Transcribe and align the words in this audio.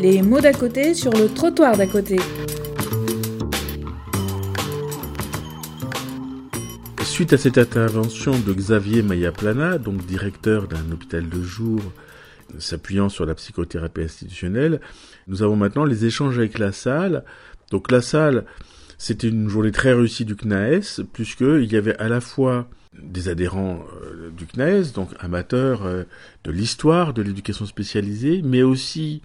Les 0.00 0.22
mots 0.22 0.40
d'à 0.40 0.54
côté 0.54 0.94
sur 0.94 1.12
le 1.12 1.28
trottoir 1.28 1.76
d'à 1.76 1.86
côté. 1.86 2.16
Suite 7.04 7.34
à 7.34 7.36
cette 7.36 7.58
intervention 7.58 8.32
de 8.38 8.54
Xavier 8.54 9.02
Mayaplana, 9.02 9.76
donc 9.76 10.06
directeur 10.06 10.68
d'un 10.68 10.90
hôpital 10.90 11.28
de 11.28 11.42
jour 11.42 11.80
s'appuyant 12.58 13.10
sur 13.10 13.26
la 13.26 13.34
psychothérapie 13.34 14.00
institutionnelle, 14.00 14.80
nous 15.28 15.42
avons 15.42 15.56
maintenant 15.56 15.84
les 15.84 16.06
échanges 16.06 16.38
avec 16.38 16.58
la 16.58 16.72
salle. 16.72 17.22
Donc 17.70 17.90
la 17.90 18.00
salle, 18.00 18.46
c'était 18.96 19.28
une 19.28 19.50
journée 19.50 19.70
très 19.70 19.92
réussie 19.92 20.24
du 20.24 20.34
CNAES, 20.34 21.04
puisqu'il 21.12 21.70
y 21.70 21.76
avait 21.76 21.98
à 21.98 22.08
la 22.08 22.22
fois 22.22 22.70
des 22.98 23.28
adhérents 23.28 23.84
euh, 24.02 24.30
du 24.30 24.46
CNAES, 24.46 24.92
donc 24.94 25.10
amateurs 25.18 25.84
euh, 25.84 26.04
de 26.44 26.52
l'histoire, 26.52 27.12
de 27.12 27.20
l'éducation 27.20 27.66
spécialisée, 27.66 28.40
mais 28.42 28.62
aussi 28.62 29.20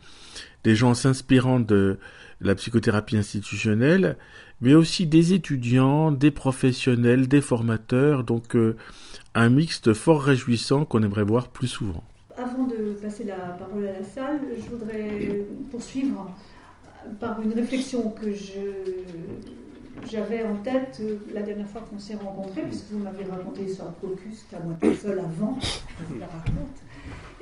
des 0.65 0.75
gens 0.75 0.95
s'inspirant 0.95 1.59
de 1.59 1.99
la 2.41 2.55
psychothérapie 2.55 3.15
institutionnelle, 3.15 4.17
mais 4.61 4.73
aussi 4.73 5.05
des 5.05 5.33
étudiants, 5.33 6.11
des 6.11 6.31
professionnels, 6.31 7.27
des 7.27 7.39
formateurs, 7.39 8.23
donc 8.23 8.55
euh, 8.55 8.75
un 9.35 9.49
mixte 9.49 9.93
fort 9.93 10.23
réjouissant 10.23 10.83
qu'on 10.83 11.03
aimerait 11.03 11.23
voir 11.23 11.49
plus 11.49 11.67
souvent. 11.67 12.03
Avant 12.35 12.65
de 12.65 12.93
passer 13.01 13.25
la 13.25 13.35
parole 13.35 13.87
à 13.87 13.99
la 13.99 14.03
salle, 14.03 14.41
je 14.57 14.69
voudrais 14.75 15.45
poursuivre 15.69 16.29
par 17.19 17.39
une 17.41 17.53
réflexion 17.53 18.09
que 18.09 18.31
j'avais 20.11 20.43
en 20.43 20.55
tête 20.57 21.01
la 21.31 21.43
dernière 21.43 21.67
fois 21.67 21.81
qu'on 21.81 21.99
s'est 21.99 22.15
rencontrés, 22.15 22.63
puisque 22.63 22.91
vous 22.91 23.03
m'avez 23.03 23.23
raconté 23.25 23.67
sur 23.67 23.85
Focus 24.01 24.45
qu'à 24.49 24.59
moi 24.59 24.75
tout 24.81 24.95
seul 24.95 25.19
avant. 25.19 25.59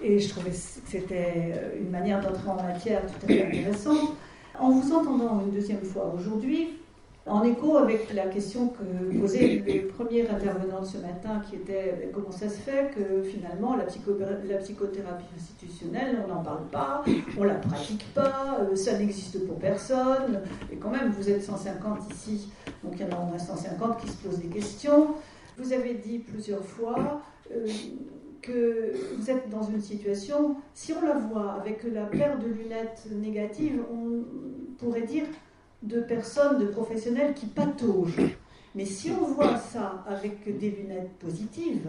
Et 0.04 0.20
je 0.20 0.30
trouvais 0.30 0.50
que 0.50 0.56
c'était 0.56 1.54
une 1.80 1.90
manière 1.90 2.22
d'entrer 2.22 2.50
en 2.50 2.62
matière 2.62 3.02
tout 3.08 3.26
à 3.26 3.28
fait 3.28 3.46
intéressante. 3.46 4.16
En 4.60 4.70
vous 4.72 4.94
entendant 4.94 5.42
une 5.42 5.52
deuxième 5.52 5.82
fois 5.82 6.14
aujourd'hui, 6.16 6.78
en 7.26 7.42
écho 7.44 7.78
avec 7.78 8.14
la 8.14 8.26
question 8.26 8.68
que 8.68 9.18
posait 9.18 9.64
le 9.66 9.88
premier 9.88 10.28
intervenant 10.28 10.82
de 10.82 10.86
ce 10.86 10.98
matin, 10.98 11.42
qui 11.50 11.56
était 11.56 12.12
comment 12.14 12.32
ça 12.32 12.50
se 12.50 12.58
fait 12.58 12.92
que 12.94 13.23
finalement 13.23 13.78
la, 13.78 13.86
psychothérapie 13.86 15.26
institutionnelle, 15.36 16.22
on 16.26 16.28
n'en 16.28 16.44
parle 16.44 16.66
pas, 16.70 17.04
on 17.38 17.45
la 17.45 17.56
pratique 17.56 18.06
pas, 18.14 18.58
euh, 18.60 18.76
ça 18.76 18.98
n'existe 18.98 19.45
pour 19.48 19.58
personne, 19.58 20.42
et 20.72 20.76
quand 20.76 20.90
même 20.90 21.12
vous 21.17 21.30
êtes 21.30 21.44
150 21.44 22.14
ici, 22.14 22.50
donc 22.84 22.95
il 23.00 23.02
y 23.02 23.06
en 23.06 23.17
a 23.17 23.22
au 23.22 23.26
moins 23.26 23.40
150 23.40 24.02
qui 24.02 24.10
se 24.10 24.17
posent 24.17 24.40
des 24.40 24.50
questions. 24.50 25.16
Vous 25.58 25.72
avez 25.72 25.94
dit 25.94 26.20
plusieurs 26.20 26.66
fois 26.66 27.22
euh, 27.56 27.66
que 28.44 28.94
vous 29.17 29.31
êtes 29.31 29.49
dans 29.49 29.63
une 29.63 29.81
situation, 29.81 30.58
si 30.73 30.94
on 30.94 31.02
la 31.02 31.16
voit 31.16 31.53
avec 31.53 31.83
la 31.83 32.05
paire 32.05 32.38
de 32.38 32.47
lunettes 32.47 33.08
négatives, 33.11 33.81
on 33.91 34.23
pourrait 34.77 35.08
dire 35.08 35.25
de 35.81 36.02
personnes, 36.02 36.59
de 36.59 36.66
professionnels 36.66 37.33
qui 37.33 37.47
pataugent. 37.47 38.21
Mais 38.75 38.86
si 38.86 39.11
on 39.11 39.25
voit 39.25 39.58
ça 39.58 40.03
avec 40.08 40.58
des 40.58 40.71
lunettes 40.71 41.11
positives, 41.19 41.88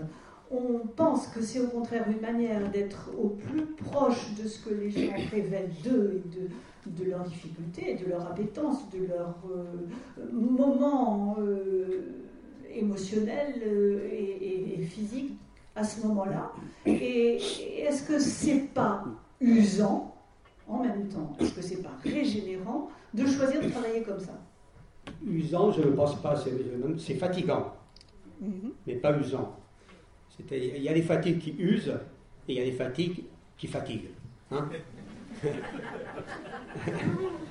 on 0.51 0.87
pense 0.95 1.27
que 1.29 1.43
c'est 1.43 1.61
au 1.61 1.69
contraire 1.69 2.05
une 2.09 2.21
manière 2.21 2.71
d'être 2.71 3.11
au 3.19 3.31
plus 3.31 3.67
proche 3.67 4.35
de 4.35 4.47
ce 4.47 4.65
que 4.65 4.75
les 4.75 4.91
gens 4.91 5.13
révèlent 5.31 5.73
d'eux 5.83 6.23
et 6.25 6.91
de, 6.91 7.11
leurs 7.11 7.25
difficultés, 7.25 7.99
de 8.05 8.11
leur 8.11 8.27
appétence, 8.27 8.89
de 8.91 9.07
leur 9.07 9.35
euh, 9.51 10.31
moment 10.33 11.37
euh, 11.41 12.25
émotionnel 12.73 13.55
euh, 13.67 14.07
et, 14.13 14.79
et, 14.79 14.83
physique 14.83 15.33
à 15.77 15.85
ce 15.85 16.07
moment-là. 16.07 16.53
Et 16.87 17.37
est-ce 17.79 18.05
que 18.05 18.19
c'est 18.19 18.73
pas 18.73 19.05
usant 19.41 20.15
en 20.69 20.83
même 20.83 21.09
temps 21.09 21.37
Est-ce 21.39 21.53
que 21.53 21.63
c'est 21.63 21.83
pas 21.83 21.97
régénérant 22.03 22.89
de 23.13 23.27
choisir 23.27 23.63
de 23.63 23.69
travailler 23.69 24.03
comme 24.03 24.21
ça? 24.21 24.41
Usant, 25.27 25.73
je 25.73 25.83
ne 25.83 25.91
pense 25.91 26.21
pas, 26.21 26.35
c'est 26.99 27.15
fatigant, 27.15 27.75
mhm. 28.41 28.73
mais 28.87 28.95
pas 28.95 29.17
usant. 29.19 29.57
Il 30.51 30.83
y 30.83 30.89
a 30.89 30.95
des 30.95 31.03
fatigues 31.03 31.39
qui 31.39 31.55
usent 31.59 31.95
et 32.49 32.53
il 32.53 32.59
y 32.59 32.61
a 32.61 32.65
des 32.65 32.73
fatigues 32.73 33.25
qui 33.57 33.67
fatiguent. 33.67 34.11
Hein. 34.51 34.69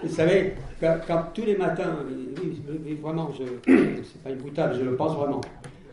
Vous 0.03 0.09
savez, 0.09 0.55
quand, 0.79 1.31
tous 1.33 1.45
les 1.45 1.55
matins, 1.55 1.97
vraiment, 3.01 3.31
c'est 3.37 4.23
pas 4.23 4.31
une 4.31 4.39
boutade, 4.39 4.75
je 4.77 4.81
le 4.83 4.95
pense 4.95 5.15
vraiment. 5.15 5.41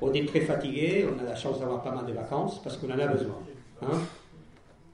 On 0.03 0.13
est 0.13 0.27
très 0.27 0.41
fatigué, 0.41 1.07
on 1.15 1.19
a 1.21 1.25
la 1.25 1.37
chance 1.37 1.61
d'avoir 1.61 1.83
pas 1.83 1.93
mal 1.93 2.07
de 2.07 2.13
vacances 2.13 2.63
parce 2.63 2.77
qu'on 2.77 2.91
en 2.91 2.99
a 2.99 3.07
besoin. 3.07 3.37
Hein. 3.83 3.99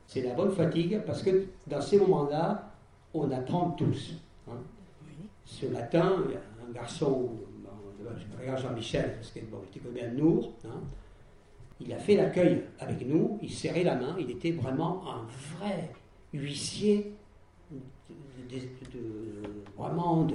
C'est 0.07 0.23
la 0.23 0.35
bonne 0.35 0.53
fatigue 0.53 1.01
parce 1.07 1.23
que 1.23 1.47
dans 1.67 1.81
ces 1.81 1.99
moments-là, 1.99 2.71
on 3.15 3.31
apprend 3.31 3.71
tous. 3.71 4.15
Hein. 4.49 4.59
Ce 5.45 5.67
matin, 5.67 6.17
a 6.35 6.69
un 6.69 6.73
garçon, 6.73 7.31
je 8.01 8.41
regarde 8.41 8.61
Jean-Michel, 8.61 9.15
parce 9.15 9.31
que 9.31 9.41
bon, 9.41 9.59
connais 9.83 10.11
Nour, 10.11 10.53
hein. 10.65 10.81
il 11.81 11.93
a 11.93 11.99
fait 11.99 12.17
l'accueil 12.17 12.63
avec 12.81 13.07
nous, 13.07 13.39
il 13.43 13.51
serrait 13.51 13.85
la 13.85 13.95
main, 13.95 14.17
il 14.19 14.31
était 14.31 14.51
vraiment 14.51 15.03
un 15.09 15.25
vrai 15.57 15.91
huissier 16.33 17.13
de, 17.71 18.59
vraiment 19.77 20.25
de, 20.25 20.35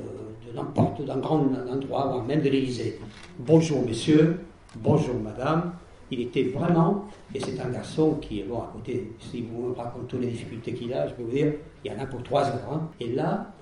n'importe 0.53 1.03
d'un 1.03 1.17
grand 1.17 1.39
endroit, 1.69 2.23
même 2.27 2.41
de 2.41 2.49
l'Élysée. 2.49 2.99
Bonjour 3.39 3.85
messieurs, 3.85 4.39
bonjour 4.75 5.15
madame, 5.15 5.73
il 6.09 6.21
était 6.21 6.43
vraiment, 6.43 7.05
et 7.33 7.39
c'est 7.39 7.59
un 7.59 7.69
garçon 7.69 8.15
qui 8.15 8.41
est 8.41 8.43
bon 8.43 8.59
à 8.59 8.69
côté, 8.73 9.11
si 9.19 9.41
vous 9.41 9.69
me 9.69 9.73
racontez 9.73 10.07
toutes 10.07 10.21
les 10.21 10.27
difficultés 10.27 10.73
qu'il 10.73 10.93
a, 10.93 11.07
je 11.07 11.13
peux 11.13 11.23
vous 11.23 11.31
dire, 11.31 11.53
il 11.83 11.91
y 11.91 11.95
en 11.95 11.99
a 11.99 12.05
pour 12.05 12.21
trois 12.23 12.43
heures. 12.43 12.69
Hein. 12.71 12.89
Et 12.99 13.13
là, 13.13 13.53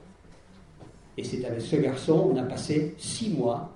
et 1.18 1.24
c'est 1.24 1.44
avec 1.46 1.62
ce 1.62 1.75
garçon, 1.75 2.31
on 2.34 2.38
a 2.38 2.44
passé 2.44 2.96
six 2.97 3.30
mois 3.30 3.70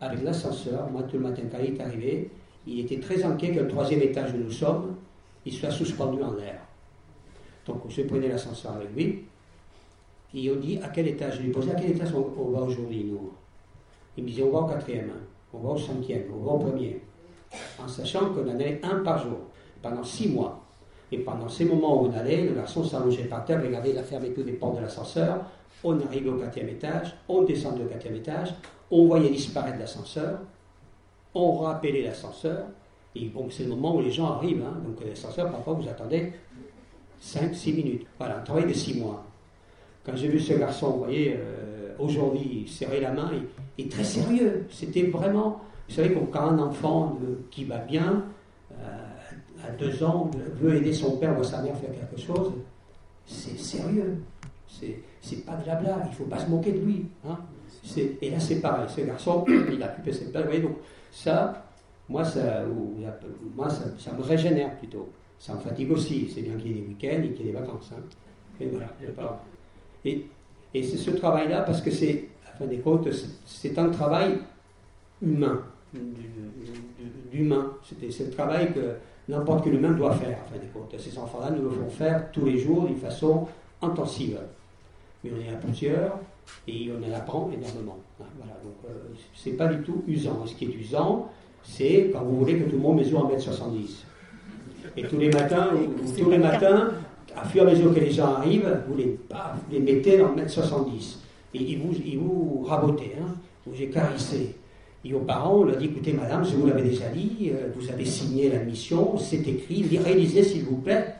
avec 0.00 0.22
l'ascenseur. 0.22 0.88
Moi, 0.90 1.02
tout 1.02 1.16
le 1.16 1.24
matin, 1.24 1.42
quand 1.50 1.58
il 1.58 1.74
est 1.74 1.80
arrivé, 1.80 2.30
il 2.66 2.80
était 2.80 3.00
très 3.00 3.22
inquiet 3.24 3.52
que 3.52 3.60
troisième 3.64 4.00
étage 4.00 4.32
où 4.32 4.36
nous 4.36 4.50
sommes, 4.50 4.96
il 5.44 5.52
soit 5.52 5.70
suspendu 5.70 6.22
en 6.22 6.34
l'air. 6.34 6.60
Donc, 7.66 7.82
je 7.88 8.02
prenais 8.02 8.28
l'ascenseur 8.28 8.72
avec 8.76 8.94
lui. 8.94 9.24
Et 10.34 10.50
on 10.50 10.56
dit 10.56 10.78
à 10.78 10.88
quel 10.88 11.08
étage? 11.08 11.38
Je 11.38 11.42
lui 11.42 11.50
posais 11.50 11.72
à 11.72 11.74
quel 11.74 11.90
étage 11.90 12.14
on, 12.14 12.50
va 12.50 12.60
aujourd'hui, 12.60 13.04
nous? 13.04 13.32
Il 14.16 14.24
me 14.24 14.28
disait 14.28 14.42
on 14.42 14.50
va 14.50 14.60
au 14.60 14.66
quatrième, 14.66 15.10
on 15.52 15.58
va 15.58 15.70
au 15.70 15.78
cinquième, 15.78 16.24
on 16.34 16.44
va 16.44 16.52
au 16.52 16.58
premier 16.58 17.00
en 17.82 17.88
sachant 17.88 18.30
qu'on 18.30 18.46
en 18.48 18.54
allait 18.54 18.80
un 18.82 19.00
par 19.00 19.18
jour, 19.18 19.38
pendant 19.80 20.04
six 20.04 20.28
mois. 20.28 20.64
Et 21.10 21.18
pendant 21.18 21.48
ces 21.48 21.64
moments 21.64 22.02
où 22.02 22.06
on 22.06 22.12
allait, 22.12 22.44
le 22.44 22.54
garçon 22.54 22.82
s'allongeait 22.82 23.24
par 23.24 23.44
terre, 23.44 23.62
regardait 23.62 23.92
la 23.92 24.02
fermeture 24.02 24.44
des 24.44 24.52
portes 24.52 24.76
de 24.76 24.82
l'ascenseur, 24.82 25.44
on 25.84 26.00
arrivait 26.00 26.30
au 26.30 26.36
quatrième 26.36 26.70
étage, 26.70 27.14
on 27.28 27.42
descendait 27.42 27.82
au 27.82 27.86
quatrième 27.86 28.16
étage, 28.16 28.54
on 28.90 29.06
voyait 29.06 29.30
disparaître 29.30 29.78
l'ascenseur, 29.78 30.38
on 31.34 31.58
rappelait 31.58 32.02
l'ascenseur, 32.02 32.66
et 33.14 33.26
bon, 33.26 33.48
c'est 33.50 33.64
le 33.64 33.70
moment 33.70 33.96
où 33.96 34.00
les 34.00 34.10
gens 34.10 34.32
arrivent, 34.32 34.64
hein. 34.64 34.80
donc 34.86 35.04
l'ascenseur, 35.06 35.50
parfois, 35.50 35.74
vous 35.74 35.88
attendez 35.88 36.32
5-6 37.22 37.74
minutes. 37.74 38.06
Voilà, 38.18 38.38
un 38.38 38.42
travail 38.42 38.66
de 38.66 38.72
6 38.72 38.98
mois. 38.98 39.24
Quand 40.04 40.16
j'ai 40.16 40.28
vu 40.28 40.40
ce 40.40 40.54
garçon, 40.54 40.92
vous 40.92 41.04
voyez, 41.04 41.36
euh, 41.36 41.71
aujourd'hui, 42.02 42.66
serrer 42.68 43.00
la 43.00 43.12
main, 43.12 43.30
il 43.78 43.86
est 43.86 43.88
très 43.88 44.04
sérieux. 44.04 44.66
C'était 44.70 45.04
vraiment 45.04 45.60
vous 45.92 45.94
savez, 45.96 46.16
quand 46.32 46.40
un 46.40 46.58
enfant 46.58 47.18
qui 47.50 47.64
va 47.64 47.76
bien, 47.76 48.24
euh, 48.72 48.76
à 49.62 49.70
deux 49.72 50.02
ans, 50.02 50.30
veut 50.58 50.76
aider 50.76 50.92
son 50.92 51.18
père 51.18 51.38
ou 51.38 51.44
sa 51.44 51.60
mère 51.60 51.74
à 51.74 51.76
faire 51.76 51.90
quelque 51.90 52.18
chose, 52.18 52.52
c'est 53.26 53.58
sérieux. 53.58 54.22
C'est 55.20 55.44
pas 55.44 55.56
de 55.56 55.66
la 55.66 55.74
blague, 55.76 56.02
il 56.06 56.10
ne 56.10 56.14
faut 56.14 56.24
pas 56.24 56.38
se 56.38 56.48
moquer 56.48 56.72
de 56.72 56.78
lui. 56.78 57.06
Hein. 57.28 57.38
Et 58.22 58.30
là, 58.30 58.40
c'est 58.40 58.60
pareil, 58.60 58.88
ce 58.88 59.02
garçon, 59.02 59.44
il 59.72 59.82
a 59.82 59.88
pu 59.88 60.12
cette 60.12 60.32
blague. 60.32 60.44
Vous 60.44 60.50
voyez, 60.50 60.62
donc 60.62 60.76
ça, 61.10 61.66
moi, 62.08 62.24
ça, 62.24 62.64
moi 63.54 63.68
ça, 63.68 64.12
me 64.12 64.22
régénère 64.22 64.74
plutôt. 64.78 65.10
Ça 65.38 65.54
me 65.54 65.60
fatigue 65.60 65.90
aussi. 65.90 66.30
C'est 66.34 66.40
bien 66.40 66.56
qu'il 66.56 66.68
y 66.68 66.78
ait 66.78 66.80
des 66.80 66.88
week-ends 66.88 67.22
et 67.22 67.32
qu'il 67.32 67.46
y 67.46 67.48
ait 67.50 67.52
des 67.52 67.58
vacances. 67.58 67.90
Hein. 67.92 68.02
Et 68.60 68.68
voilà, 68.68 69.42
Et, 70.06 70.26
et 70.74 70.82
c'est 70.82 70.96
ce 70.96 71.10
travail-là, 71.10 71.62
parce 71.62 71.80
que 71.80 71.90
c'est, 71.90 72.28
à 72.46 72.56
fin 72.56 72.66
des 72.66 72.78
comptes, 72.78 73.08
c'est 73.44 73.78
un 73.78 73.90
travail 73.90 74.38
humain 75.20 75.62
d'humain. 77.30 77.72
C'est 78.10 78.24
le 78.24 78.30
travail 78.30 78.72
que 78.72 78.96
n'importe 79.28 79.64
quel 79.64 79.74
humain 79.74 79.92
doit 79.92 80.14
faire, 80.14 80.38
en 80.44 80.52
fin 80.52 80.56
de 80.56 80.72
compte. 80.72 80.98
Ces 80.98 81.18
enfants-là 81.18 81.50
nous 81.50 81.62
le 81.62 81.70
font 81.70 81.90
faire 81.90 82.30
tous 82.32 82.44
les 82.44 82.58
jours 82.58 82.86
d'une 82.86 82.96
façon 82.96 83.46
intensive. 83.80 84.38
Mais 85.22 85.30
on 85.36 85.40
est 85.40 85.54
à 85.54 85.56
plusieurs 85.56 86.18
et 86.66 86.90
on 86.90 87.08
en 87.08 87.14
apprend 87.14 87.50
énormément. 87.52 87.98
Hein, 88.20 88.24
voilà, 88.36 88.58
donc 88.64 88.74
euh, 88.86 89.14
c'est 89.34 89.52
pas 89.52 89.68
du 89.68 89.82
tout 89.82 90.02
usant. 90.08 90.44
Ce 90.46 90.54
qui 90.54 90.64
est 90.64 90.74
usant, 90.74 91.30
c'est 91.62 92.10
quand 92.12 92.22
vous 92.22 92.38
voulez 92.38 92.58
que 92.58 92.64
tout 92.64 92.76
le 92.76 92.82
monde 92.82 92.98
mesure 92.98 93.28
1m70. 93.30 94.04
Et 94.96 95.04
tous 95.04 95.18
les 95.18 95.30
matins, 95.30 95.70
tous 96.18 96.30
les 96.30 96.38
matins, 96.38 96.90
à 97.36 97.44
fur 97.44 97.64
et 97.64 97.66
à 97.66 97.70
mesure 97.70 97.94
que 97.94 98.00
les 98.00 98.10
gens 98.10 98.34
arrivent, 98.36 98.82
vous 98.88 98.96
les, 98.96 99.80
mettez 99.80 100.22
en 100.22 100.36
1m70. 100.36 101.16
Et 101.54 101.62
ils 101.62 101.78
vous, 101.78 101.94
ils 102.04 102.18
vous 102.18 102.64
rabotez, 102.64 103.12
hein, 103.20 103.34
écarissez. 103.78 104.56
Et 105.04 105.14
aux 105.14 105.20
parents, 105.20 105.58
on 105.58 105.64
leur 105.64 105.76
dit 105.76 105.86
écoutez, 105.86 106.12
madame, 106.12 106.44
je 106.44 106.54
vous 106.54 106.66
l'avais 106.66 106.82
déjà 106.82 107.08
dit, 107.08 107.50
euh, 107.52 107.68
vous 107.74 107.90
avez 107.90 108.04
signé 108.04 108.48
la 108.48 108.60
mission, 108.60 109.18
c'est 109.18 109.46
écrit, 109.48 109.98
réalisez 109.98 110.44
s'il 110.44 110.62
vous 110.62 110.76
plaît 110.76 111.14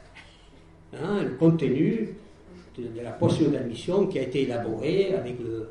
hein, 0.95 1.23
le 1.25 1.31
contenu. 1.31 2.15
de, 2.79 3.03
la 3.03 3.11
procédure 3.11 3.51
d'admission 3.51 4.07
qui 4.07 4.19
a 4.19 4.23
été 4.23 4.43
élaborée 4.43 5.15
avec 5.15 5.37
le, 5.41 5.69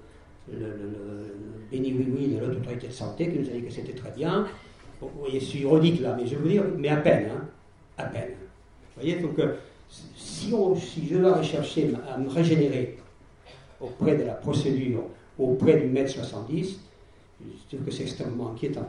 le, 0.52 1.32
oui 1.72 2.06
oui 2.14 2.28
de 2.28 2.40
l'autre 2.40 2.58
autorité 2.58 2.88
de 2.88 2.92
santé 2.92 3.30
qui 3.30 3.40
nous 3.40 3.50
a 3.50 3.54
dit 3.54 3.64
que 3.64 3.72
c'était 3.72 3.94
très 3.94 4.12
bien. 4.12 4.46
Vous 5.00 5.10
voyez, 5.18 5.40
je 5.40 5.46
suis 5.46 5.60
ironique 5.62 6.02
là, 6.02 6.16
mais 6.20 6.28
je 6.28 6.36
veux 6.36 6.50
dire, 6.50 6.64
mais 6.78 6.90
à 6.90 6.98
peine, 6.98 7.30
hein, 7.34 7.48
à 7.98 8.04
peine. 8.04 8.32
Vous 8.32 9.02
voyez, 9.02 9.20
donc 9.20 9.40
euh, 9.40 9.56
si, 10.16 10.50
je 11.10 11.18
dois 11.18 11.38
rechercher 11.38 11.92
à 12.10 12.18
me 12.18 12.30
régénérer 12.30 12.98
auprès 13.80 14.16
de 14.16 14.24
la 14.24 14.34
procédure 14.34 15.04
auprès 15.38 15.80
du 15.80 15.88
mètre 15.88 16.12
70, 16.12 16.80
je 17.42 17.76
trouve 17.76 17.86
que 17.86 17.92
c'est 17.92 18.04
extrêmement 18.04 18.52
inquiétant. 18.52 18.88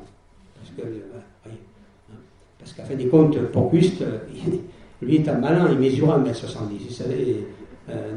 Parce 0.55 0.87
euh, 0.87 1.51
parce 2.59 2.73
qu'à 2.75 2.85
fin 2.85 2.95
des 2.95 3.09
comptes, 3.09 3.39
Porcuste, 3.51 4.03
euh, 4.03 4.19
lui 5.03 5.17
est 5.17 5.29
un 5.29 5.39
malin, 5.39 5.69
il 5.73 5.79
mesure 5.79 6.09
1m70. 6.09 6.59
Il 6.89 6.95
savait, 6.95 7.37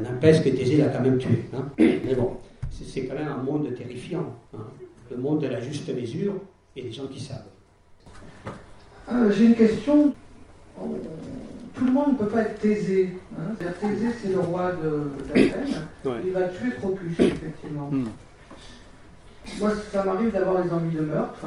n'empêche 0.02 0.42
que 0.42 0.50
Thésée 0.50 0.76
l'a 0.76 0.88
quand 0.88 1.00
même 1.00 1.18
tué. 1.18 1.44
Hein. 1.54 1.64
Mais 1.78 2.14
bon, 2.14 2.36
c'est 2.70 3.06
quand 3.06 3.14
même 3.14 3.28
un 3.28 3.42
monde 3.42 3.74
terrifiant. 3.74 4.34
Hein. 4.54 4.66
Le 5.10 5.16
monde 5.16 5.40
de 5.40 5.48
la 5.48 5.60
juste 5.60 5.88
mesure 5.94 6.34
et 6.76 6.82
des 6.82 6.92
gens 6.92 7.06
qui 7.06 7.20
savent. 7.20 7.46
Euh, 9.10 9.30
j'ai 9.30 9.46
une 9.46 9.54
question. 9.54 10.12
Tout 11.76 11.84
le 11.84 11.92
monde 11.92 12.12
ne 12.12 12.18
peut 12.18 12.28
pas 12.28 12.40
être 12.42 12.58
Thésée. 12.58 13.18
Hein. 13.38 13.54
Thésée, 13.80 14.08
c'est 14.22 14.32
le 14.32 14.40
roi 14.40 14.72
d'Athènes. 14.72 15.86
Il 16.24 16.32
va 16.32 16.48
tuer 16.48 16.70
Procus, 16.70 17.20
effectivement. 17.20 17.90
Hmm. 17.90 18.06
Moi, 19.60 19.72
ça 19.92 20.04
m'arrive 20.04 20.32
d'avoir 20.32 20.62
des 20.64 20.72
envies 20.72 20.96
de 20.96 21.02
meurtre 21.02 21.46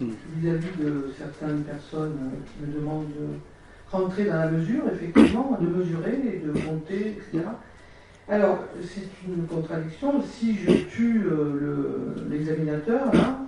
hmm. 0.00 0.10
vis-à-vis 0.36 0.82
de 0.82 1.12
certaines 1.18 1.62
personnes 1.62 2.18
qui 2.46 2.66
me 2.66 2.74
demandent 2.74 3.08
de 3.08 3.38
rentrer 3.92 4.24
dans 4.24 4.36
la 4.36 4.50
mesure, 4.50 4.84
effectivement, 4.92 5.58
de 5.60 5.66
mesurer 5.66 6.20
et 6.24 6.46
de 6.46 6.52
compter, 6.52 7.18
etc. 7.18 7.44
Alors, 8.28 8.58
c'est 8.82 9.08
une 9.28 9.46
contradiction. 9.46 10.22
Si 10.22 10.56
je 10.56 10.72
tue 10.84 11.26
euh, 11.26 12.14
l'examinateur, 12.30 13.12
là, 13.12 13.38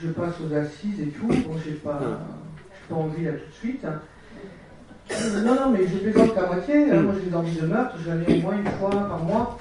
je 0.00 0.08
passe 0.08 0.34
aux 0.40 0.54
assises 0.54 1.00
et 1.00 1.08
tout, 1.08 1.26
bon, 1.26 1.56
j'ai 1.64 1.72
pas, 1.72 2.20
pas 2.88 2.94
envie 2.94 3.24
là 3.24 3.32
tout 3.32 3.48
de 3.48 3.54
suite. 3.54 3.84
Hein. 3.84 4.00
Non, 5.10 5.54
non, 5.54 5.70
mais 5.70 5.86
je 5.86 5.98
plaisante 5.98 6.34
qu'à 6.34 6.46
moitié. 6.46 6.90
Hein. 6.90 7.02
Moi, 7.02 7.14
j'ai 7.18 7.30
des 7.30 7.36
envies 7.36 7.60
de 7.60 7.66
meurtre, 7.66 7.96
j'en 8.04 8.20
ai 8.20 8.38
au 8.38 8.42
moins 8.42 8.56
une 8.56 8.70
fois 8.72 8.90
par 8.90 9.18
mois. 9.24 9.58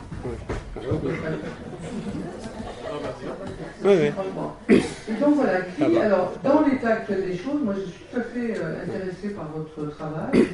Et 5.10 5.14
donc 5.20 5.36
voilà, 5.36 5.62
qui, 5.62 5.98
alors 5.98 6.34
dans 6.44 6.62
l'état 6.66 6.90
actuel 6.90 7.26
des 7.28 7.38
choses, 7.38 7.62
moi 7.62 7.74
je 7.76 7.82
suis 7.92 8.04
tout 8.12 8.20
à 8.20 8.24
fait 8.24 8.58
euh, 8.58 8.84
intéressé 8.84 9.30
par 9.30 9.50
votre 9.54 9.92
travail. 9.96 10.48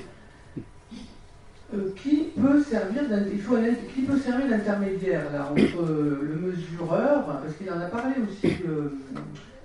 Euh, 1.72 1.92
qui 1.96 2.32
peut 2.36 2.64
servir 2.64 3.04
qui 3.94 4.02
peut 4.02 4.18
servir 4.18 4.50
d'intermédiaire 4.50 5.32
là 5.32 5.52
entre 5.52 5.84
euh, 5.84 6.20
le 6.24 6.48
mesureur, 6.48 7.26
parce 7.26 7.54
qu'il 7.56 7.70
en 7.72 7.80
a 7.80 7.86
parlé 7.86 8.16
aussi, 8.28 8.56
euh, 8.68 8.90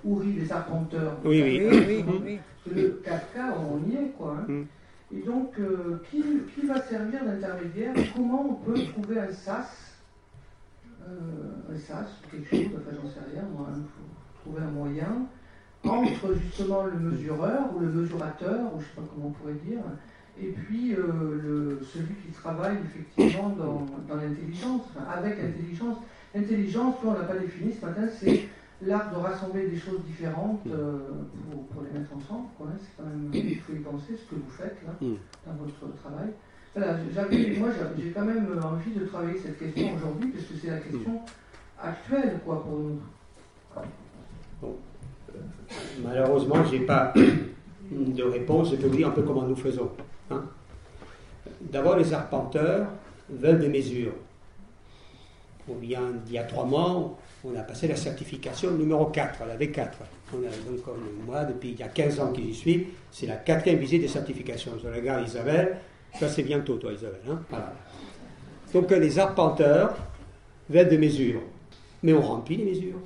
Ouri 0.03 0.33
des 0.33 0.51
arpenteurs. 0.51 1.17
Oui, 1.25 1.41
oui, 1.41 1.67
oui, 1.67 2.05
oui, 2.23 2.39
Le 2.71 3.01
4K, 3.03 3.53
on 3.57 3.89
y 3.89 3.95
est 3.95 4.09
quoi. 4.15 4.37
Hein. 4.47 4.65
Et 5.15 5.21
donc, 5.21 5.53
qui, 6.09 6.23
qui, 6.53 6.65
va 6.67 6.81
servir 6.81 7.23
d'intermédiaire 7.23 7.93
Comment 8.15 8.49
on 8.49 8.53
peut 8.55 8.79
trouver 8.93 9.19
un 9.19 9.31
SAS 9.31 9.85
euh, 11.07 11.71
un 11.71 11.77
SAS 11.77 12.07
quelque 12.31 12.49
chose, 12.49 12.71
enfin 12.75 12.95
j'en 12.95 13.09
sais 13.09 13.19
rien, 13.31 13.43
moi, 13.55 13.67
il 13.75 13.83
faut 13.83 14.41
trouver 14.41 14.63
un 14.63 14.71
moyen 14.71 15.27
entre 15.83 16.33
justement 16.33 16.85
le 16.85 16.97
mesureur 16.97 17.75
ou 17.75 17.79
le 17.79 17.87
mesurateur, 17.91 18.73
ou 18.73 18.79
je 18.79 18.85
ne 18.85 18.89
sais 18.89 18.95
pas 18.95 19.01
comment 19.13 19.27
on 19.27 19.31
pourrait 19.31 19.59
dire, 19.65 19.81
et 20.41 20.47
puis 20.47 20.95
euh, 20.95 21.79
celui 21.93 22.15
qui 22.15 22.31
travaille 22.33 22.77
effectivement 22.77 23.49
dans, 23.49 23.85
dans 24.07 24.15
l'intelligence, 24.15 24.81
avec 25.15 25.39
intelligence. 25.39 25.97
L'intelligence, 26.33 26.95
on 27.05 27.11
ne 27.11 27.17
l'a 27.17 27.23
pas 27.23 27.37
défini 27.37 27.73
ce 27.73 27.85
matin, 27.85 28.07
c'est 28.19 28.49
l'art 28.81 29.11
de 29.11 29.17
rassembler 29.17 29.67
des 29.67 29.77
choses 29.77 30.01
différentes 30.05 30.61
euh, 30.67 30.97
pour, 31.51 31.65
pour, 31.67 31.83
les 31.83 31.99
mettre 31.99 32.11
ensemble. 32.15 32.47
C'est 32.57 33.03
quand 33.03 33.09
même, 33.09 33.31
il 33.33 33.59
faut 33.59 33.73
y 33.73 33.79
penser 33.79 34.17
ce 34.17 34.29
que 34.29 34.35
vous 34.35 34.51
faites 34.51 34.77
là, 34.85 34.93
mm. 34.99 35.15
dans 35.45 35.53
votre 35.53 35.95
travail. 36.01 36.29
Voilà, 36.75 36.93
moi 37.59 37.69
j'ai 37.97 38.11
quand 38.11 38.25
même 38.25 38.59
envie 38.63 38.91
de 38.91 39.05
travailler 39.05 39.39
cette 39.39 39.57
question 39.57 39.95
aujourd'hui, 39.95 40.31
parce 40.31 40.45
que 40.45 40.53
c'est 40.61 40.71
la 40.71 40.79
question 40.79 41.21
actuelle 41.81 42.39
quoi, 42.43 42.63
pour 42.63 42.77
nous. 42.77 42.99
Malheureusement, 46.03 46.63
je 46.65 46.75
n'ai 46.75 46.85
pas 46.85 47.13
de 47.91 48.23
réponse. 48.23 48.71
Je 48.71 48.75
peux 48.75 48.87
vous 48.87 48.95
dire 48.95 49.07
un 49.07 49.11
peu 49.11 49.21
comment 49.21 49.43
nous 49.43 49.55
faisons. 49.55 49.89
Hein. 50.31 50.43
D'abord, 51.61 51.97
les 51.97 52.13
arpenteurs 52.13 52.87
veulent 53.29 53.59
des 53.59 53.69
mesures. 53.69 54.13
On 55.67 55.75
vient, 55.75 56.13
il 56.27 56.33
y 56.33 56.37
a 56.37 56.43
trois 56.43 56.65
mois, 56.65 57.17
on 57.45 57.55
a 57.55 57.61
passé 57.61 57.87
la 57.87 57.95
certification 57.95 58.71
numéro 58.71 59.05
4, 59.05 59.39
la 59.47 59.57
V4. 59.57 59.89
On 60.33 60.37
a, 60.37 60.49
donc, 60.69 60.83
moi, 61.25 61.45
depuis 61.45 61.71
il 61.71 61.79
y 61.79 61.83
a 61.83 61.87
15 61.87 62.19
ans 62.19 62.31
que 62.31 62.41
j'y 62.41 62.53
suis, 62.53 62.87
c'est 63.11 63.27
la 63.27 63.35
quatrième 63.35 63.79
visite 63.79 64.01
de 64.01 64.07
certification. 64.07 64.71
Je 64.81 64.87
regarde 64.87 65.27
Isabelle, 65.27 65.77
ça, 66.19 66.29
c'est 66.29 66.43
bientôt, 66.43 66.77
toi, 66.77 66.91
Isabelle. 66.93 67.21
Hein 67.29 67.39
Donc, 68.73 68.89
les 68.91 69.19
arpenteurs 69.19 69.95
veulent 70.69 70.89
des 70.89 70.97
mesures. 70.97 71.41
Mais 72.03 72.13
on 72.13 72.21
remplit 72.21 72.57
les 72.57 72.65
mesures. 72.65 72.99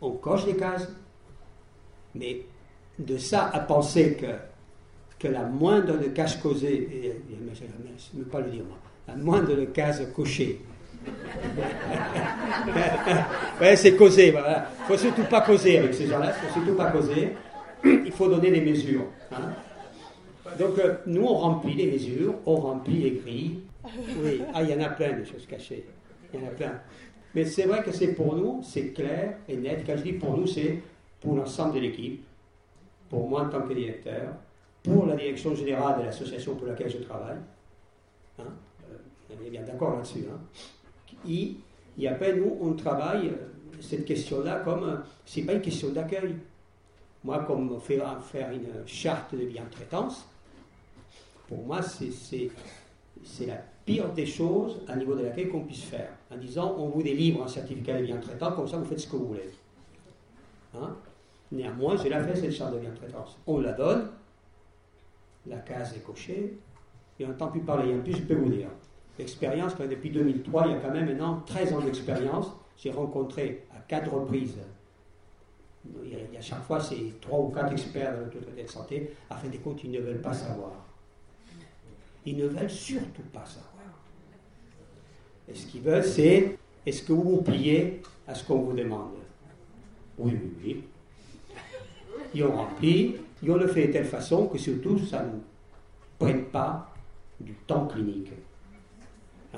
On 0.00 0.12
coche 0.12 0.46
les 0.46 0.56
cases. 0.56 0.88
Mais 2.14 2.42
de 2.98 3.18
ça 3.18 3.50
à 3.52 3.60
penser 3.60 4.16
que, 5.20 5.28
la 5.28 5.44
moindre 5.44 5.98
de 5.98 6.08
cases 6.08 6.36
causées, 6.36 7.20
je 7.28 8.18
ne 8.18 8.24
pas 8.24 8.40
le 8.40 8.50
dire 8.50 8.64
moi, 8.64 8.78
la 9.06 9.16
moindre 9.16 9.54
de 9.54 9.66
cases 9.66 10.00
cochées, 10.14 10.60
ouais, 13.60 13.76
c'est 13.76 13.96
causer, 13.96 14.30
voilà. 14.30 14.70
Il 14.78 14.82
ne 14.82 14.86
faut 14.86 14.96
surtout 15.02 15.24
pas 15.24 15.40
causer 15.42 15.78
avec 15.78 15.94
ces 15.94 16.06
gens-là, 16.06 16.26
il 16.26 16.28
ne 16.28 16.48
faut 16.48 16.60
surtout 16.60 16.76
pas 16.76 16.90
causer. 16.90 17.34
Il 17.84 18.12
faut 18.12 18.28
donner 18.28 18.50
des 18.50 18.60
mesures. 18.60 19.06
Hein. 19.32 19.52
Donc, 20.58 20.78
euh, 20.78 20.96
nous, 21.06 21.22
on 21.22 21.34
remplit 21.34 21.74
les 21.74 21.90
mesures, 21.90 22.34
on 22.44 22.56
remplit 22.56 22.98
les 22.98 23.10
grilles. 23.12 23.60
Oui, 24.22 24.42
ah, 24.52 24.62
il 24.62 24.68
y 24.68 24.74
en 24.74 24.80
a 24.80 24.90
plein 24.90 25.18
de 25.18 25.24
choses 25.24 25.46
cachées. 25.46 25.86
Il 26.32 26.40
y 26.40 26.42
en 26.42 26.46
a 26.46 26.50
plein. 26.50 26.80
Mais 27.34 27.44
c'est 27.44 27.62
vrai 27.62 27.82
que 27.82 27.92
c'est 27.92 28.08
pour 28.08 28.34
nous, 28.34 28.60
c'est 28.62 28.92
clair 28.92 29.36
et 29.48 29.56
net. 29.56 29.84
Quand 29.86 29.96
je 29.96 30.02
dis 30.02 30.12
pour 30.12 30.36
nous, 30.36 30.46
c'est 30.46 30.80
pour 31.20 31.36
l'ensemble 31.36 31.74
de 31.74 31.80
l'équipe, 31.80 32.24
pour 33.08 33.28
moi 33.28 33.42
en 33.42 33.48
tant 33.48 33.62
que 33.62 33.72
directeur, 33.72 34.34
pour 34.82 35.06
la 35.06 35.16
direction 35.16 35.54
générale 35.54 36.00
de 36.00 36.04
l'association 36.04 36.56
pour 36.56 36.66
laquelle 36.66 36.90
je 36.90 36.98
travaille. 36.98 37.38
Hein, 38.38 38.44
euh, 38.90 38.96
on 39.30 39.46
est 39.46 39.50
bien 39.50 39.62
d'accord 39.62 39.96
là-dessus. 39.96 40.24
Hein. 40.30 40.40
Et, 41.28 41.54
et, 41.98 42.08
après, 42.08 42.34
nous, 42.34 42.56
on 42.60 42.72
travaille 42.74 43.28
euh, 43.28 43.80
cette 43.80 44.04
question-là 44.04 44.60
comme, 44.64 45.02
c'est 45.24 45.42
pas 45.42 45.54
une 45.54 45.60
question 45.62 45.90
d'accueil. 45.90 46.36
Moi, 47.22 47.44
comme 47.44 47.78
fait 47.80 48.00
faire 48.32 48.50
une 48.50 48.86
charte 48.86 49.34
de 49.34 49.44
bien-traitance, 49.44 50.26
pour 51.48 51.64
moi, 51.64 51.82
c'est 51.82 52.50
la 53.46 53.56
pire 53.84 54.08
des 54.12 54.24
choses 54.24 54.80
à 54.88 54.96
niveau 54.96 55.14
de 55.14 55.24
laquelle 55.24 55.48
qu'on 55.48 55.64
puisse 55.64 55.82
faire. 55.82 56.10
En 56.32 56.36
disant, 56.36 56.76
on 56.78 56.88
vous 56.88 57.02
délivre 57.02 57.42
un 57.42 57.48
certificat 57.48 57.98
de 57.98 58.06
bien 58.06 58.18
traitant, 58.18 58.52
comme 58.52 58.68
ça 58.68 58.78
vous 58.78 58.84
faites 58.84 59.00
ce 59.00 59.08
que 59.08 59.16
vous 59.16 59.26
voulez. 59.26 59.50
Hein? 60.74 60.96
Néanmoins, 61.52 61.96
j'ai 61.96 62.08
la 62.08 62.22
fait 62.22 62.36
cette 62.36 62.52
charte 62.52 62.74
de 62.74 62.78
bien 62.78 62.92
traitance. 62.92 63.36
On 63.46 63.58
la 63.58 63.72
donne, 63.72 64.08
la 65.46 65.58
case 65.58 65.94
est 65.96 66.04
cochée, 66.04 66.56
et 67.18 67.24
on 67.24 67.28
n'entend 67.28 67.48
plus 67.48 67.60
parler. 67.60 67.92
En 67.94 68.00
plus, 68.00 68.12
je 68.12 68.22
peux 68.22 68.34
vous 68.34 68.48
dire, 68.48 68.68
l'expérience, 69.20 69.76
depuis 69.76 70.10
2003, 70.10 70.66
il 70.66 70.72
y 70.72 70.74
a 70.74 70.78
quand 70.78 70.92
même 70.92 71.06
maintenant 71.06 71.42
13 71.46 71.72
ans 71.74 71.80
d'expérience. 71.80 72.46
J'ai 72.76 72.90
rencontré 72.90 73.64
à 73.76 73.80
quatre 73.80 74.12
reprises, 74.12 74.56
il 76.04 76.10
y 76.10 76.36
a, 76.36 76.38
à 76.38 76.42
chaque 76.42 76.62
fois, 76.62 76.80
c'est 76.80 77.20
trois 77.20 77.40
ou 77.40 77.48
quatre 77.48 77.72
experts 77.72 78.18
de 78.18 78.24
l'autorité 78.24 78.62
de 78.62 78.68
santé, 78.68 79.10
afin 79.28 79.48
des 79.48 79.58
comptes, 79.58 79.82
ils 79.84 79.90
ne 79.90 80.00
veulent 80.00 80.20
pas 80.20 80.34
savoir. 80.34 80.72
Ils 82.26 82.36
ne 82.36 82.46
veulent 82.46 82.70
surtout 82.70 83.22
pas 83.32 83.44
savoir. 83.46 83.70
Et 85.48 85.54
ce 85.54 85.66
qu'ils 85.66 85.80
veulent, 85.80 86.04
c'est 86.04 86.58
est-ce 86.84 87.02
que 87.02 87.12
vous 87.12 87.36
vous 87.36 87.42
pliez 87.42 88.02
à 88.26 88.34
ce 88.34 88.44
qu'on 88.44 88.60
vous 88.60 88.72
demande? 88.72 89.12
Oui, 90.18 90.32
oui, 90.32 90.52
oui. 90.62 90.84
Ils 92.34 92.44
ont 92.44 92.54
rempli, 92.54 93.16
ils 93.42 93.50
ont 93.50 93.56
le 93.56 93.66
fait 93.66 93.88
de 93.88 93.92
telle 93.92 94.04
façon 94.04 94.46
que 94.46 94.58
surtout 94.58 94.98
ça 94.98 95.22
ne 95.24 95.38
prenne 96.18 96.44
pas 96.44 96.92
du 97.40 97.54
temps 97.66 97.86
clinique. 97.86 98.30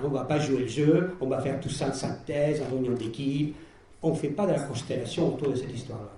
Hein, 0.02 0.06
on 0.06 0.10
ne 0.10 0.14
va 0.14 0.24
pas 0.24 0.38
jouer 0.38 0.60
le 0.60 0.66
jeu, 0.66 1.14
on 1.20 1.26
va 1.26 1.40
faire 1.40 1.60
tout 1.60 1.68
ça 1.68 1.88
en 1.88 1.92
synthèse, 1.92 2.62
en 2.62 2.72
réunion 2.72 2.92
d'équipe. 2.92 3.54
On 4.02 4.10
ne 4.10 4.16
fait 4.16 4.28
pas 4.28 4.46
de 4.46 4.52
la 4.52 4.60
constellation 4.60 5.34
autour 5.34 5.50
de 5.50 5.56
cette 5.56 5.72
histoire-là. 5.72 6.10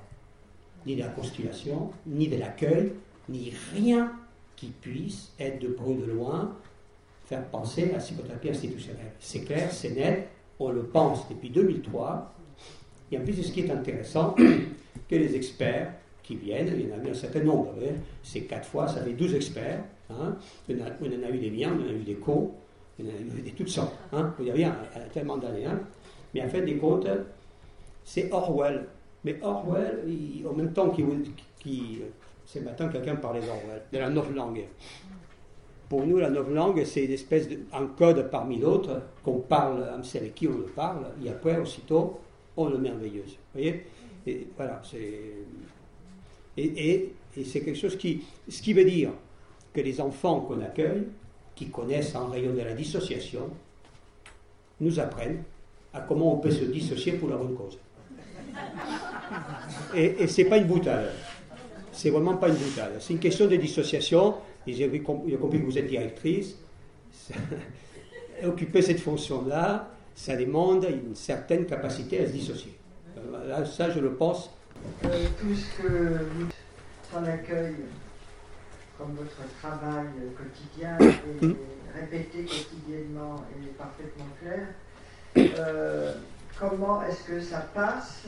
Ni 0.86 0.96
de 0.96 1.00
la 1.00 1.08
constellation, 1.08 1.90
ni 2.06 2.28
de 2.28 2.36
l'accueil, 2.36 2.92
ni 3.28 3.52
rien 3.74 4.12
qui 4.56 4.66
puisse 4.66 5.32
être 5.38 5.60
de 5.60 5.68
près 5.68 5.94
de 5.94 6.04
loin 6.04 6.52
faire 7.26 7.44
penser 7.46 7.84
à 7.90 7.92
la 7.92 7.98
psychothérapie 7.98 8.50
institutionnelle. 8.50 9.12
C'est 9.18 9.40
clair, 9.40 9.72
c'est 9.72 9.90
net, 9.90 10.28
on 10.58 10.70
le 10.70 10.82
pense 10.82 11.28
depuis 11.28 11.50
2003. 11.50 12.34
Et 13.10 13.18
en 13.18 13.22
plus, 13.22 13.42
ce 13.42 13.50
qui 13.50 13.60
est 13.60 13.70
intéressant, 13.70 14.34
que 15.08 15.14
les 15.14 15.34
experts 15.34 15.92
qui 16.22 16.36
viennent, 16.36 16.70
il 16.74 16.88
y 16.88 16.92
en 16.92 16.98
a 16.98 17.06
eu 17.06 17.10
un 17.10 17.14
certain 17.14 17.40
nombre, 17.40 17.74
c'est 18.22 18.42
quatre 18.42 18.68
fois, 18.68 18.88
ça 18.88 19.02
fait 19.02 19.12
12 19.12 19.34
experts. 19.34 19.80
Hein. 20.10 20.36
On, 20.68 20.74
en 20.74 21.22
a 21.22 21.30
eu 21.30 21.38
des 21.38 21.50
biens, 21.50 21.72
on 21.78 21.82
en 21.82 21.88
a 21.88 21.92
eu 21.92 22.02
des 22.02 22.14
cons. 22.14 22.52
Il 22.98 23.06
y 23.06 23.08
en 23.08 23.12
a 23.12 23.56
toutes 23.56 23.68
sortes. 23.68 23.94
Hein. 24.12 24.34
Vous 24.38 24.48
avez 24.48 24.64
un, 24.64 24.76
tellement 25.12 25.36
d'années. 25.36 25.66
Hein. 25.66 25.80
Mais 26.32 26.42
en 26.42 26.48
fait, 26.48 26.62
des 26.62 26.76
comptes, 26.76 27.08
c'est 28.04 28.30
Orwell. 28.32 28.86
Mais 29.24 29.38
Orwell, 29.42 30.04
en 30.48 30.52
même 30.52 30.72
temps 30.72 30.90
qu'il. 30.90 31.06
Qui, 31.58 32.02
ce 32.44 32.58
matin, 32.58 32.88
quelqu'un 32.88 33.16
parlait 33.16 33.40
d'Orwell, 33.40 33.82
de 33.90 33.98
la 33.98 34.10
langue. 34.10 34.64
Pour 35.88 36.06
nous, 36.06 36.18
la 36.18 36.28
langue, 36.28 36.84
c'est 36.84 37.04
une 37.04 37.12
espèce 37.12 37.48
de, 37.48 37.60
un 37.72 37.86
code 37.86 38.30
parmi 38.30 38.58
d'autres 38.58 39.00
qu'on 39.22 39.38
parle, 39.38 39.86
on 39.98 40.02
sait 40.02 40.18
avec 40.18 40.34
qui 40.34 40.46
on 40.46 40.58
le 40.58 40.64
parle, 40.64 41.06
et 41.24 41.30
après, 41.30 41.58
aussitôt, 41.58 42.20
on 42.56 42.68
le 42.68 42.78
merveilleuse. 42.78 43.30
Vous 43.30 43.60
voyez? 43.60 43.86
Et 44.26 44.46
Voilà, 44.56 44.80
c'est. 44.84 45.20
Et, 46.56 47.12
et 47.36 47.44
c'est 47.44 47.60
quelque 47.60 47.78
chose 47.78 47.96
qui. 47.96 48.24
Ce 48.48 48.60
qui 48.60 48.72
veut 48.72 48.84
dire 48.84 49.10
que 49.72 49.80
les 49.80 50.00
enfants 50.00 50.40
qu'on 50.40 50.60
accueille, 50.60 51.04
qui 51.54 51.68
connaissent 51.68 52.14
en 52.14 52.28
rayon 52.28 52.52
de 52.52 52.60
la 52.60 52.72
dissociation, 52.72 53.50
nous 54.80 54.98
apprennent 54.98 55.42
à 55.92 56.00
comment 56.00 56.34
on 56.34 56.38
peut 56.38 56.50
se 56.50 56.64
dissocier 56.64 57.12
pour 57.12 57.28
la 57.28 57.36
bonne 57.36 57.54
cause. 57.54 57.78
Et, 59.94 60.22
et 60.22 60.26
c'est 60.26 60.44
pas 60.44 60.58
une 60.58 60.66
boutade. 60.66 61.10
C'est 61.92 62.10
vraiment 62.10 62.36
pas 62.36 62.48
une 62.48 62.56
boutade. 62.56 62.94
C'est 62.98 63.12
une 63.12 63.20
question 63.20 63.46
de 63.46 63.56
dissociation. 63.56 64.34
J'ai 64.66 65.00
compris 65.02 65.60
que 65.60 65.64
vous 65.64 65.78
êtes 65.78 65.86
directrice. 65.86 66.56
Occuper 68.44 68.82
cette 68.82 69.00
fonction-là, 69.00 69.90
ça 70.14 70.36
demande 70.36 70.86
une 70.90 71.14
certaine 71.14 71.66
capacité 71.66 72.20
à 72.20 72.26
se 72.26 72.32
dissocier. 72.32 72.76
Là, 73.46 73.64
ça, 73.64 73.90
je 73.90 74.00
le 74.00 74.14
pense. 74.14 74.50
Euh, 75.04 75.08
tout 75.40 75.54
ce 75.54 75.82
que 75.82 76.18
vous 76.34 76.46
en 77.16 77.24
accueil 77.24 77.74
comme 78.98 79.14
votre 79.14 79.36
travail 79.60 80.06
quotidien 80.36 80.98
est 81.00 81.44
hmm. 81.44 81.56
répété 81.94 82.44
quotidiennement 82.44 83.44
et 83.50 83.66
parfaitement 83.74 84.28
clair, 84.40 84.68
euh, 85.58 86.14
comment 86.58 87.02
est-ce 87.04 87.24
que 87.24 87.40
ça 87.40 87.60
passe, 87.74 88.24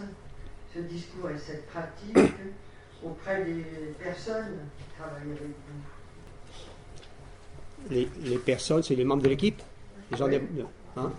ce 0.75 0.81
discours 0.81 1.31
et 1.31 1.39
cette 1.39 1.67
pratique, 1.69 2.35
auprès 3.05 3.45
des 3.45 3.65
personnes 4.03 4.59
qui 4.77 4.85
travaillent 4.99 5.33
avec 5.33 5.43
vous? 5.43 5.83
Les, 7.91 8.39
personnes, 8.39 8.83
c'est 8.83 8.97
les 8.97 9.05
membres 9.05 9.23
de 9.23 9.29
l'équipe? 9.29 9.63
Les 10.11 10.17
gens 10.17 10.27
oui. 10.27 10.41
Hein? 10.97 11.13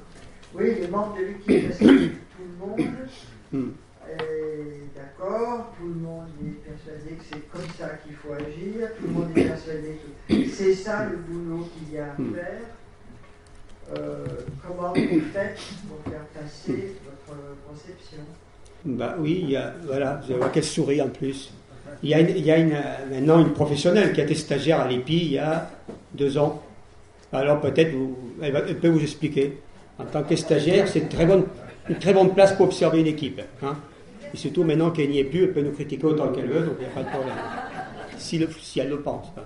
Oui, 0.54 0.76
les 0.82 0.88
membres 0.88 1.16
de 1.16 1.22
l'équipe, 1.22 1.78
que 1.78 1.84
tout 2.08 2.44
le 2.44 3.60
monde. 3.60 3.74
Hmm 4.08 4.78
d'accord, 4.96 5.74
tout 5.78 5.88
le 5.88 5.96
monde 5.96 6.28
est 6.46 6.70
persuadé 6.70 7.16
que 7.16 7.24
c'est 7.32 7.50
comme 7.50 7.70
ça 7.78 7.96
qu'il 8.04 8.16
faut 8.16 8.34
agir, 8.34 8.90
tout 9.00 9.08
le 9.08 9.14
monde 9.14 9.30
est 9.36 9.44
persuadé 9.44 10.00
que 10.28 10.50
c'est 10.50 10.74
ça 10.74 11.06
le 11.06 11.18
boulot 11.18 11.68
qu'il 11.78 11.96
y 11.96 12.00
a 12.00 12.06
à 12.06 12.22
hmm. 12.22 12.34
faire. 12.34 12.62
Euh, 13.98 14.26
comment 14.66 14.92
vous 14.94 15.22
faites 15.34 15.60
pour 15.88 16.12
faire 16.12 16.26
passer 16.34 16.96
votre 17.06 17.40
conception? 17.68 18.20
Bah 18.86 19.16
oui, 19.20 19.40
il 19.44 19.52
y 19.52 19.56
a, 19.56 19.74
voilà, 19.86 20.22
je 20.28 20.34
vois 20.34 20.50
qu'elle 20.50 20.64
sourit 20.64 21.02
en 21.02 21.10
plus. 21.10 21.52
Il 22.04 22.10
y 22.10 22.14
a, 22.14 22.20
il 22.20 22.46
y 22.46 22.52
a 22.52 22.58
une, 22.58 22.78
maintenant 23.10 23.40
une 23.40 23.54
professionnelle 23.54 24.14
qui 24.14 24.22
a 24.22 24.26
été 24.26 24.36
stagiaire 24.36 24.82
à 24.82 24.88
l'EPI 24.88 25.18
il 25.18 25.32
y 25.34 25.40
a 25.40 25.72
deux 26.14 26.38
ans. 26.38 26.62
Alors 27.32 27.60
peut-être 27.62 27.94
elle, 28.42 28.78
peut 28.80 28.90
vous 28.90 29.02
expliquer. 29.02 29.58
En 29.98 30.06
tant 30.06 30.24
que 30.24 30.36
stagiaire, 30.36 30.88
c'est 30.88 31.00
une 31.00 31.08
très 31.08 31.26
bonne, 31.26 31.46
une 31.90 31.98
très 31.98 32.14
bonne 32.14 32.34
place 32.34 32.54
pour 32.54 32.68
observer 32.68 33.00
une 33.00 33.08
équipe. 33.08 33.42
Hein. 33.64 33.78
Et 34.34 34.38
surtout, 34.38 34.64
maintenant 34.64 34.92
qu'elle 34.92 35.10
n'y 35.10 35.20
est 35.20 35.24
plus, 35.24 35.44
elle 35.44 35.54
peut 35.54 35.62
nous 35.62 35.72
critiquer 35.72 36.06
autant 36.06 36.32
qu'elle 36.32 36.48
veut, 36.48 36.66
donc 36.66 36.76
il 36.80 36.86
n'y 36.86 36.92
a 36.92 36.94
pas 36.94 37.04
de 37.04 37.10
problème. 37.10 37.36
Si, 38.18 38.38
le, 38.38 38.48
si 38.52 38.80
elle 38.80 38.90
le 38.90 39.02
pense. 39.02 39.28
Hein. 39.38 39.44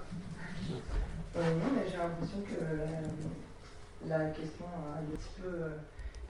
Euh, 1.37 1.39
non, 1.39 1.71
mais 1.75 1.83
j'ai 1.89 1.97
l'impression 1.97 2.39
que 2.41 4.07
la, 4.07 4.25
question 4.31 4.65
a 4.65 4.99
un 4.99 5.03
petit 5.03 5.41
peu 5.41 5.47
euh, 5.47 5.69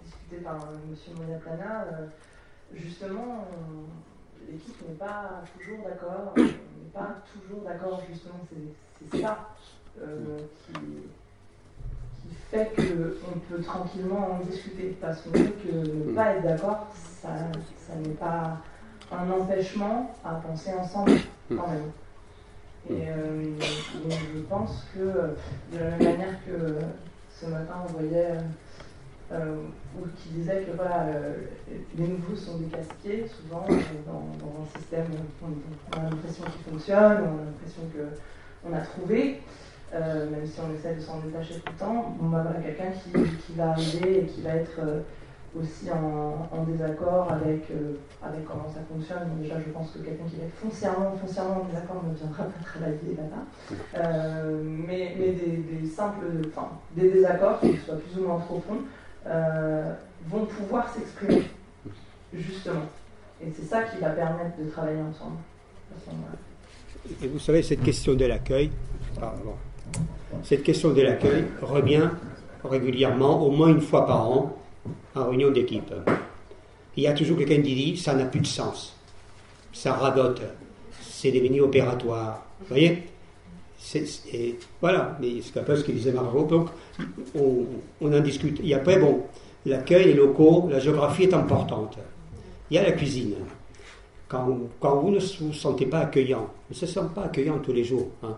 discutée 0.04 0.38
par 0.44 0.56
euh, 0.56 0.76
M. 0.90 1.16
Monaplana. 1.18 1.86
Euh, 1.86 2.08
justement, 2.74 3.48
l'équipe 4.50 4.88
n'est 4.88 4.96
pas 4.96 5.44
toujours 5.58 5.84
d'accord, 5.84 6.34
n'est 6.38 6.92
pas 6.94 7.22
toujours 7.34 7.64
d'accord, 7.64 8.02
justement, 8.10 8.46
c'est 9.12 9.22
ça 9.22 9.50
qui 9.96 10.82
fait 12.50 12.72
qu'on 12.76 13.40
peut 13.50 13.62
tranquillement 13.62 14.32
en 14.34 14.46
discuter. 14.46 14.98
Parce 15.02 15.22
qu'on 15.22 15.34
sait 15.34 15.54
que 15.64 16.10
ne 16.10 16.14
pas 16.14 16.36
être 16.36 16.44
d'accord, 16.44 16.88
ça, 17.22 17.30
ça 17.78 17.96
n'est 17.96 18.16
pas 18.16 18.58
un 19.12 19.30
empêchement 19.32 20.14
à 20.24 20.36
penser 20.36 20.72
ensemble 20.74 21.12
quand 21.50 21.68
même. 21.68 21.92
Et 22.90 23.10
euh, 23.10 23.44
donc 24.04 24.20
je 24.34 24.40
pense 24.42 24.86
que 24.94 25.00
de 25.00 25.80
la 25.80 25.90
même 25.92 26.04
manière 26.04 26.46
que 26.46 26.80
ce 27.40 27.46
matin 27.46 27.76
on 27.88 27.92
voyait 27.94 28.38
euh, 29.32 29.56
ou 29.98 30.08
qui 30.18 30.30
disait 30.30 30.64
que 30.64 30.76
voilà, 30.76 31.04
euh, 31.04 31.34
les 31.96 32.08
nouveaux 32.08 32.36
sont 32.36 32.58
des 32.58 32.66
casquiers, 32.66 33.28
souvent 33.28 33.66
dans, 34.06 34.14
dans, 34.14 34.64
un 34.64 34.80
système 34.80 35.06
on, 35.44 36.00
a 36.00 36.04
l'impression 36.04 36.44
qu'il 36.46 36.72
fonctionne, 36.72 37.24
on 37.24 37.42
a 37.42 37.46
l'impression 37.46 37.84
qu'on 38.64 38.74
a 38.74 38.82
trouvé. 38.82 39.42
Euh, 39.94 40.30
même 40.30 40.46
si 40.46 40.60
on 40.62 40.74
essaie 40.74 40.96
de 40.96 41.02
s'en 41.02 41.20
détacher 41.20 41.56
tout 41.56 41.74
le 41.74 41.78
temps, 41.78 42.16
on 42.22 42.28
va 42.30 42.40
avoir 42.40 42.62
quelqu'un 42.62 42.92
qui, 42.92 43.12
qui, 43.12 43.54
va 43.58 43.72
arriver 43.72 44.20
et 44.20 44.26
qui 44.26 44.42
va 44.42 44.52
être 44.52 44.80
euh, 44.80 45.02
aussi 45.60 45.92
en, 45.92 46.64
désaccord 46.64 47.30
avec, 47.30 47.70
euh, 47.72 47.96
avec 48.24 48.46
comment 48.46 48.70
ça 48.74 48.80
fonctionne. 48.90 49.28
Déjà, 49.42 49.56
je 49.60 49.70
pense 49.72 49.92
que 49.92 50.00
quelqu'un 50.00 50.24
qui 50.30 50.38
va 50.38 50.46
être 50.46 50.56
foncièrement, 50.56 51.12
foncièrement 51.18 51.62
en 51.62 51.66
désaccord 51.66 52.04
ne 52.08 52.16
viendra 52.16 52.44
pas 52.44 52.64
travailler 52.64 53.18
là-bas. 53.18 54.60
mais, 54.64 55.18
mais 55.20 55.32
des, 55.32 55.88
simples, 55.88 56.26
enfin, 56.48 56.70
des 56.96 57.10
désaccords, 57.10 57.60
qui 57.60 57.76
soient 57.76 57.98
plus 57.98 58.22
ou 58.22 58.28
moins 58.28 58.40
profonds, 58.40 58.80
vont 60.28 60.46
pouvoir 60.46 60.88
s'exprimer, 60.88 61.44
justement. 62.34 62.88
Et 63.44 63.52
c'est 63.54 63.66
ça 63.66 63.84
qui 63.84 63.98
va 64.00 64.12
permettre 64.12 64.58
de 64.58 64.70
travailler 64.70 65.02
ensemble. 65.02 65.36
Et 67.22 67.28
vous 67.28 67.40
savez, 67.40 67.62
cette 67.62 67.84
question 67.84 68.14
de 68.14 68.26
l'accueil, 68.26 68.72
cette 70.44 70.64
question 70.64 70.92
de 70.92 71.02
l'accueil 71.02 71.46
revient 71.62 72.10
régulièrement, 72.64 73.46
au 73.46 73.52
moins 73.52 73.70
une 73.70 73.82
fois 73.82 74.06
par 74.06 74.30
an, 74.30 74.58
en 75.16 75.30
réunion 75.30 75.52
d'équipe. 75.52 75.94
Il 76.96 77.04
y 77.04 77.08
a 77.08 77.14
toujours 77.14 77.38
quelqu'un 77.38 77.62
qui 77.62 77.76
dit 77.76 77.98
ça 77.98 78.14
n'a 78.14 78.26
plus 78.26 78.42
de 78.42 78.48
sens, 78.48 78.96
ça 79.74 79.94
radote, 79.94 80.42
c'est 81.02 81.32
devenu 81.32 81.62
opératoire. 81.62 82.46
Vous 82.62 82.68
voyez? 82.68 83.04
Voilà, 84.80 85.18
mais 85.20 85.42
c'est 85.42 85.60
un 85.60 85.64
peu 85.64 85.76
ce 85.76 85.84
que 85.84 85.92
disait 85.92 86.12
Margot. 86.12 86.44
Donc, 86.44 86.70
on, 87.36 87.66
on, 88.00 88.14
en 88.14 88.20
discute. 88.20 88.62
Et 88.64 88.74
après, 88.74 89.00
bon, 89.00 89.24
l'accueil, 89.66 90.06
les 90.06 90.14
locaux, 90.14 90.68
la 90.70 90.80
géographie 90.80 91.24
est 91.24 91.34
importante. 91.34 91.98
Il 92.70 92.76
y 92.76 92.78
a 92.78 92.84
la 92.84 92.92
cuisine. 92.92 93.36
Quand, 94.28 94.46
vous 94.46 95.12
ne 95.12 95.20
vous 95.20 95.54
sentez 95.54 95.86
pas 95.86 96.00
accueillant, 96.00 96.48
ne 96.70 96.76
se 96.76 96.86
sent 96.86 97.02
pas 97.14 97.24
accueillant 97.24 97.60
tous 97.60 97.74
les 97.74 97.84
jours. 97.84 98.08
Hein, 98.24 98.38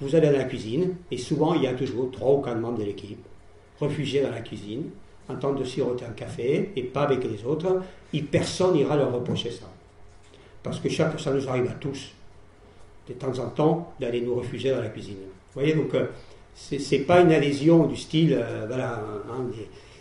vous 0.00 0.14
allez 0.14 0.28
dans 0.28 0.38
la 0.38 0.44
cuisine, 0.44 0.94
et 1.10 1.18
souvent 1.18 1.54
il 1.54 1.62
y 1.62 1.66
a 1.66 1.74
toujours 1.74 2.10
trois 2.10 2.32
ou 2.32 2.40
quatre 2.40 2.58
membres 2.58 2.78
de 2.78 2.84
l'équipe, 2.84 3.24
réfugiés 3.80 4.22
dans 4.22 4.30
la 4.30 4.40
cuisine, 4.40 4.84
en 5.28 5.36
train 5.36 5.52
de 5.52 5.64
siroter 5.64 6.04
un 6.04 6.12
café, 6.12 6.70
et 6.76 6.82
pas 6.82 7.02
avec 7.02 7.24
les 7.24 7.44
autres, 7.44 7.82
et 8.12 8.22
personne 8.22 8.74
n'ira 8.74 8.96
leur 8.96 9.12
reprocher 9.12 9.50
ça. 9.50 9.66
Parce 10.62 10.80
que 10.80 10.88
chaque, 10.88 11.18
ça 11.20 11.32
nous 11.32 11.48
arrive 11.48 11.66
à 11.66 11.74
tous, 11.74 12.12
de 13.08 13.14
temps 13.14 13.38
en 13.38 13.48
temps, 13.48 13.92
d'aller 14.00 14.20
nous 14.20 14.34
réfugier 14.36 14.70
dans 14.70 14.80
la 14.80 14.88
cuisine. 14.88 15.16
Vous 15.16 15.60
voyez, 15.60 15.74
donc, 15.74 15.94
euh, 15.94 16.06
c'est 16.54 17.00
pas 17.00 17.20
une 17.20 17.32
adhésion 17.32 17.86
du 17.86 17.96
style, 17.96 18.38
euh, 18.40 18.64
voilà, 18.66 19.02
hein, 19.30 19.46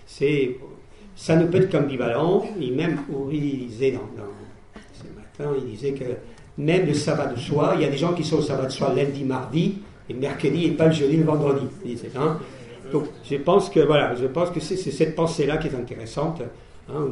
c'est, 0.06 0.58
ça 1.16 1.36
ne 1.36 1.46
peut 1.48 1.58
être 1.58 1.70
qu'ambivalent, 1.70 2.46
et 2.60 2.72
même, 2.72 3.00
il 3.32 3.68
disait 3.68 3.92
dans, 3.92 4.02
ce 4.94 5.04
matin, 5.16 5.56
il 5.58 5.66
disait 5.72 5.94
que 5.94 6.06
même 6.58 6.86
le 6.86 6.94
sabbat 6.94 7.28
de 7.28 7.40
soir, 7.40 7.76
il 7.76 7.82
y 7.82 7.86
a 7.86 7.90
des 7.90 7.98
gens 7.98 8.14
qui 8.14 8.24
sont 8.24 8.38
au 8.38 8.42
sabbat 8.42 8.66
de 8.66 8.72
soir 8.72 8.94
lundi, 8.94 9.24
mardi, 9.24 9.80
et 10.10 10.14
mercredi 10.14 10.66
et 10.66 10.72
pas 10.72 10.88
le 10.88 10.94
jeudi, 10.94 11.18
le 11.18 11.24
vendredi. 11.24 11.68
Hein. 12.16 12.38
Donc 12.92 13.06
je 13.24 13.36
pense 13.36 13.70
que 13.70 13.80
voilà, 13.82 14.14
que 14.16 14.60
c'est 14.60 14.78
cette 14.78 15.16
pensée-là 15.16 15.58
qui 15.58 15.68
est 15.68 15.76
intéressante. 15.76 16.42
Hein. 16.90 17.08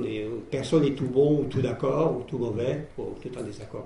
personne 0.49 0.83
n'est 0.83 0.91
tout 0.91 1.07
bon 1.07 1.41
ou 1.41 1.43
tout 1.45 1.61
d'accord 1.61 2.15
ou 2.17 2.23
tout 2.23 2.37
mauvais 2.37 2.87
ou 2.97 3.13
tout 3.21 3.37
en 3.37 3.43
désaccord. 3.43 3.85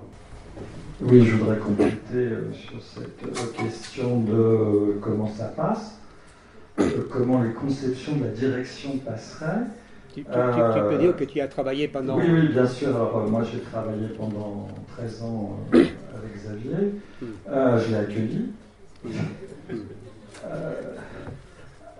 Oui, 1.02 1.24
je 1.24 1.36
voudrais 1.36 1.58
compléter 1.58 1.96
euh, 2.14 2.52
sur 2.52 2.80
cette 2.82 3.22
euh, 3.24 3.64
question 3.64 4.20
de 4.20 4.34
euh, 4.34 4.98
comment 5.00 5.28
ça 5.28 5.46
passe, 5.46 5.98
comment 7.10 7.42
les 7.42 7.52
conceptions 7.52 8.16
de 8.16 8.24
la 8.24 8.30
direction 8.30 8.98
passeraient. 8.98 9.64
Tu, 10.14 10.24
peux 10.24 10.98
dire 10.98 11.16
que 11.16 11.24
tu 11.24 11.40
as 11.40 11.48
travaillé 11.48 11.88
pendant. 11.88 12.16
Oui, 12.18 12.24
oui 12.28 12.48
bien 12.48 12.66
sûr. 12.66 12.88
Alors, 12.88 13.28
moi, 13.28 13.42
j'ai 13.44 13.60
travaillé 13.60 14.08
pendant 14.16 14.68
13 14.96 15.22
ans 15.22 15.58
avec 15.72 16.34
Xavier. 16.36 16.94
Hmm. 17.22 17.78
je 17.78 17.90
l'ai 17.90 17.96
accueilli. 17.96 18.46
Euh, 20.44 20.72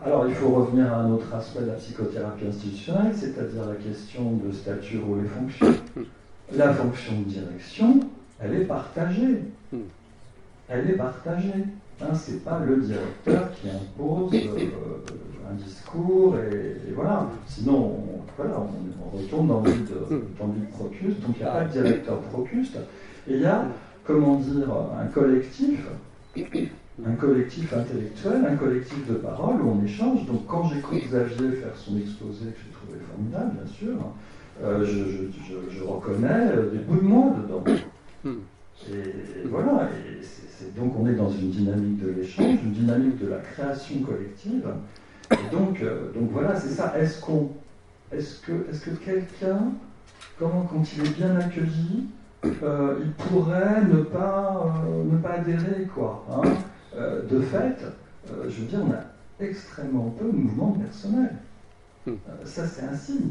alors, 0.04 0.26
il 0.26 0.34
faut 0.34 0.48
revenir 0.48 0.92
à 0.92 1.00
un 1.00 1.10
autre 1.12 1.32
aspect 1.34 1.60
de 1.60 1.66
la 1.66 1.74
psychothérapie 1.74 2.46
institutionnelle, 2.46 3.12
c'est-à-dire 3.14 3.66
la 3.66 3.74
question 3.74 4.32
de 4.32 4.50
statut, 4.50 4.98
rôle 4.98 5.24
et 5.24 5.28
fonction. 5.28 5.74
La 6.56 6.72
fonction 6.72 7.12
de 7.20 7.24
direction, 7.24 8.00
elle 8.40 8.54
est 8.54 8.64
partagée. 8.64 9.42
Elle 10.68 10.90
est 10.90 10.94
partagée. 10.94 11.64
Hein, 12.02 12.14
Ce 12.14 12.32
n'est 12.32 12.38
pas 12.38 12.60
le 12.66 12.76
directeur 12.78 13.50
qui 13.52 13.68
impose 13.68 14.34
euh, 14.34 14.68
un 15.50 15.54
discours, 15.54 16.36
et, 16.38 16.92
voilà. 16.94 17.26
Sinon, 17.46 17.76
on, 17.76 18.20
voilà, 18.36 18.58
on, 18.58 19.16
retourne 19.16 19.48
dans 19.48 19.60
le 19.60 19.70
vide, 19.70 19.88
dans 20.38 20.46
le 20.46 20.66
Procuste, 20.72 21.20
donc 21.20 21.36
il 21.36 21.42
n'y 21.42 21.48
a 21.48 21.52
pas 21.52 21.64
de 21.64 21.72
directeur 21.72 22.20
Procuste. 22.20 22.76
Et 23.28 23.34
il 23.34 23.40
y 23.40 23.44
a, 23.44 23.64
comment 24.04 24.36
dire, 24.36 24.68
un 24.98 25.06
collectif, 25.06 25.80
un 26.36 27.12
collectif 27.12 27.72
intellectuel, 27.72 28.46
un 28.48 28.56
collectif 28.56 29.06
de 29.08 29.14
parole 29.14 29.60
où 29.62 29.70
on 29.70 29.84
échange. 29.84 30.26
Donc 30.26 30.46
quand 30.46 30.68
j'écoute 30.68 30.98
Xavier 30.98 31.52
faire 31.52 31.76
son 31.76 31.98
exposé, 31.98 32.46
que 32.46 32.58
j'ai 32.64 32.72
trouvé 32.72 32.98
formidable, 33.10 33.52
bien 33.62 33.72
sûr, 33.72 33.96
euh, 34.62 34.84
je, 35.70 35.82
reconnais 35.82 36.46
des 36.72 36.78
bouts 36.78 37.00
de 37.00 37.06
moi 37.06 37.34
dedans. 37.42 37.64
Hmm. 38.24 38.40
Et, 38.90 39.46
voilà, 39.46 39.88
et 39.92 40.78
donc 40.78 40.94
on 40.98 41.06
est 41.06 41.14
dans 41.14 41.30
une 41.30 41.50
dynamique 41.50 42.02
de 42.02 42.10
l'échange, 42.10 42.58
une 42.64 42.72
dynamique 42.72 43.18
de 43.18 43.28
la 43.28 43.38
création 43.38 43.98
collective. 44.00 44.66
Et 45.32 45.54
donc, 45.54 45.80
euh, 45.82 46.12
donc 46.12 46.30
voilà, 46.32 46.58
c'est 46.58 46.70
ça. 46.70 46.94
Est-ce 46.98 47.20
qu'on, 47.20 47.50
est-ce 48.12 48.40
que, 48.40 48.52
est-ce 48.70 48.86
que 48.86 48.90
quelqu'un, 48.90 49.72
comment, 50.38 50.62
quand 50.62 50.82
il 50.96 51.06
est 51.06 51.16
bien 51.16 51.36
accueilli, 51.36 52.08
euh, 52.62 52.98
il 53.02 53.12
pourrait 53.12 53.82
ne 53.82 54.02
pas, 54.02 54.74
ne 55.04 55.16
pas 55.18 55.34
adhérer, 55.34 55.86
quoi. 55.94 56.26
Hein? 56.30 56.42
De 57.30 57.40
fait, 57.40 57.76
je 58.26 58.60
veux 58.60 58.66
dire, 58.66 58.80
on 58.84 58.90
a 58.92 59.44
extrêmement 59.44 60.14
peu 60.18 60.26
de 60.26 60.36
mouvement 60.36 60.72
personnel. 60.72 61.36
Hmm. 62.06 62.12
Euh, 62.12 62.32
ça, 62.44 62.66
c'est 62.66 62.82
un 62.82 62.96
signe. 62.96 63.30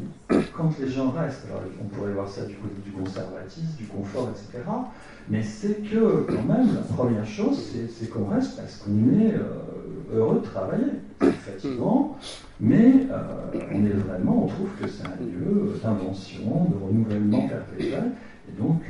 Quand 0.56 0.70
les 0.78 0.88
gens 0.88 1.10
restent, 1.10 1.46
alors 1.46 1.62
on 1.82 1.86
pourrait 1.86 2.12
voir 2.12 2.28
ça 2.28 2.44
du 2.44 2.54
côté 2.54 2.74
du 2.84 2.92
conservatisme, 2.92 3.76
du 3.76 3.86
confort, 3.86 4.30
etc. 4.30 4.62
Mais 5.28 5.42
c'est 5.42 5.82
que, 5.82 6.24
quand 6.28 6.44
même, 6.44 6.74
la 6.74 6.94
première 6.94 7.26
chose, 7.26 7.60
c'est 7.92 8.10
qu'on 8.10 8.26
reste 8.26 8.56
parce 8.56 8.76
qu'on 8.76 9.20
est 9.20 9.34
euh, 9.34 9.40
heureux 10.14 10.40
de 10.40 10.46
travailler. 10.46 10.92
C'est 11.20 11.32
fatigant, 11.32 12.16
mais 12.60 13.06
euh, 13.10 13.62
on 13.72 13.84
est 13.84 13.90
vraiment, 13.90 14.44
on 14.44 14.46
trouve 14.46 14.68
que 14.80 14.88
c'est 14.88 15.06
un 15.06 15.16
lieu 15.20 15.74
d'invention, 15.82 16.66
de 16.70 16.84
renouvellement 16.86 17.48
perpétuel. 17.48 18.12
Et 18.48 18.60
donc, 18.60 18.82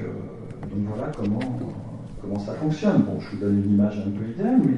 donc 0.63 0.95
voilà 0.95 1.11
comment, 1.17 1.59
comment 2.21 2.39
ça 2.39 2.55
fonctionne. 2.55 3.03
Bon, 3.03 3.21
je 3.21 3.31
vous 3.31 3.37
donne 3.37 3.63
une 3.65 3.75
image 3.75 3.99
un 3.99 4.11
peu 4.11 4.25
idéale, 4.31 4.61
mais, 4.65 4.77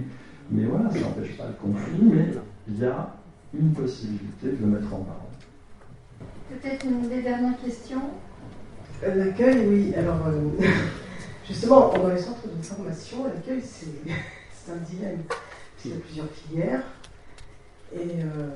mais 0.50 0.64
voilà, 0.64 0.90
ça 0.90 1.00
n'empêche 1.00 1.36
pas 1.36 1.46
le 1.46 1.54
conflit, 1.68 2.02
mais 2.02 2.28
il 2.68 2.78
y 2.78 2.84
a 2.84 3.14
une 3.54 3.72
possibilité 3.72 4.48
de 4.48 4.56
le 4.60 4.66
mettre 4.66 4.94
en 4.94 5.00
parole. 5.00 5.22
Peut-être 6.50 6.84
une 6.84 7.08
des 7.08 7.22
dernières 7.22 7.58
questions? 7.60 8.02
Euh, 9.04 9.14
L'accueil, 9.14 9.66
oui. 9.68 9.94
Alors, 9.96 10.26
euh, 10.26 10.50
justement, 11.46 11.92
dans 11.92 12.08
les 12.08 12.18
centres 12.20 12.46
de 12.46 12.62
formation, 12.62 13.24
l'accueil, 13.24 13.60
c'est 13.62 13.86
un 14.72 14.76
dilemme. 14.88 15.22
Il 15.84 15.90
y 15.90 15.94
a 15.94 15.96
plusieurs 15.98 16.30
filières. 16.30 16.82
Et 17.94 18.22
euh, 18.22 18.48